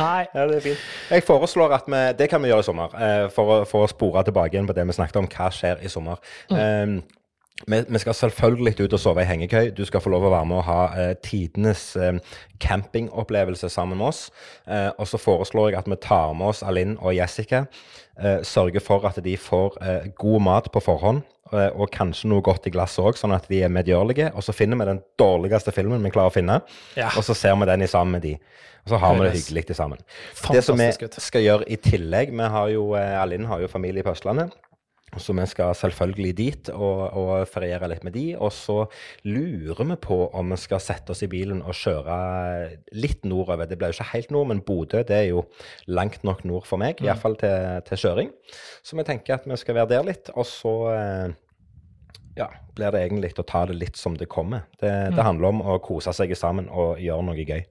[0.00, 0.84] Nei, Ja, det er fint.
[1.10, 4.22] Jeg foreslår at vi Det kan vi gjøre i sommer, eh, for, for å spore
[4.24, 5.28] tilbake igjen på det vi snakket om.
[5.28, 6.22] Hva skjer i sommer?
[6.48, 6.56] Mm.
[6.56, 6.94] vi,
[7.68, 9.70] vi skal selvfølgelig ut og sove i hengekøy.
[9.76, 12.14] Du skal få lov å være med og ha eh, tidenes eh,
[12.62, 14.30] campingopplevelse sammen med oss.
[14.66, 17.64] Eh, og så foreslår jeg at vi tar med oss Alinn og Jessica.
[18.20, 21.22] Eh, sørger for at de får eh, god mat på forhånd.
[21.52, 24.30] eh, Og kanskje noe godt i glasset òg, sånn at de er medgjørlige.
[24.34, 26.60] Og så finner vi den dårligste filmen vi klarer å finne,
[26.96, 27.10] Ja.
[27.16, 28.34] og så ser vi den i sammen med de.
[28.86, 29.98] Og så har vi det hyggelig sammen.
[30.34, 30.56] sammen.
[30.56, 30.90] Det som vi
[31.20, 34.52] skal gjøre i tillegg Vi har jo, eh, Alinn har jo familie på Østlandet.
[35.18, 38.36] Så vi skal selvfølgelig dit og, og feriere litt med de.
[38.38, 38.76] Og så
[39.26, 42.18] lurer vi på om vi skal sette oss i bilen og kjøre
[42.94, 43.66] litt nordover.
[43.66, 45.42] Det ble jo ikke helt nord, men Bodø det er jo
[45.90, 47.08] langt nok nord for meg, Mm.
[47.08, 48.30] iallfall til, til kjøring.
[48.86, 50.30] Så vi tenker at vi skal være der litt.
[50.36, 51.34] Og så eh,
[52.38, 52.46] ja,
[52.78, 54.62] blir det egentlig å ta det litt som det kommer.
[54.80, 55.16] Det, Mm.
[55.16, 57.64] det handler om å kose seg sammen og gjøre noe gøy.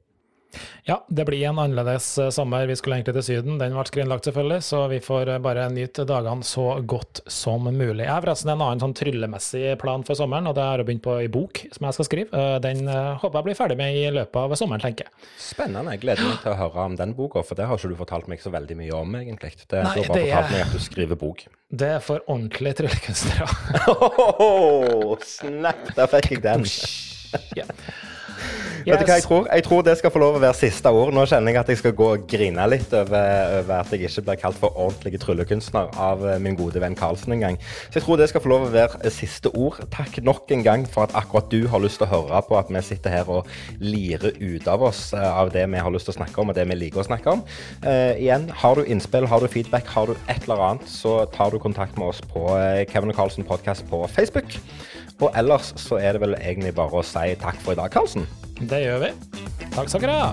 [0.90, 2.66] Ja, det blir en annerledes eh, sommer.
[2.66, 6.06] Vi skulle egentlig til Syden, den ble skrinlagt selvfølgelig, så vi får eh, bare nyte
[6.10, 8.06] dagene så godt som mulig.
[8.08, 11.04] Jeg har forresten en annen sånn tryllemessig plan for sommeren, og det har jeg begynt
[11.06, 12.34] på i bok som jeg skal skrive.
[12.34, 15.30] Eh, Den håper jeg blir ferdig med i løpet av sommeren, tenker jeg.
[15.52, 15.94] Spennende.
[15.98, 18.32] Jeg gleder meg til å høre om den boka, for det har ikke du fortalt
[18.32, 19.54] meg så veldig mye om, egentlig.
[19.70, 21.46] Det, Nei, du har bare det er- fortalt meg at du skriver bok.
[21.70, 23.46] Det er for ordentlige tryllekunstnere.
[24.42, 25.86] Oh, snap!
[25.96, 26.66] Der fikk jeg den.
[28.88, 28.96] Ja.
[28.96, 29.48] Vet du hva jeg tror?
[29.52, 31.12] Jeg tror det skal få lov å være siste ord.
[31.14, 34.24] Nå kjenner jeg at jeg skal gå og grine litt over, over at jeg ikke
[34.30, 37.60] blir kalt for ordentlig tryllekunstner av eh, min gode venn Karlsen en gang.
[37.90, 39.82] Så jeg tror det skal få lov å være eh, siste ord.
[39.94, 42.72] Takk nok en gang for at akkurat du har lyst til å høre på at
[42.72, 43.50] vi sitter her og
[43.84, 46.58] lirer ut av oss eh, av det vi har lyst til å snakke om, og
[46.58, 47.44] det vi liker å snakke om.
[47.84, 51.54] Uh, igjen, har du innspill, har du feedback, har du et eller annet, så tar
[51.54, 52.46] du kontakt med oss på
[52.90, 54.58] Kevin og Karlsen podcast på Facebook.
[55.20, 58.28] Og ellers så er det vel egentlig bare å si takk for i dag, Karlsen.
[58.60, 59.12] Det gjør vi.
[59.76, 60.32] Takk skal dere ha.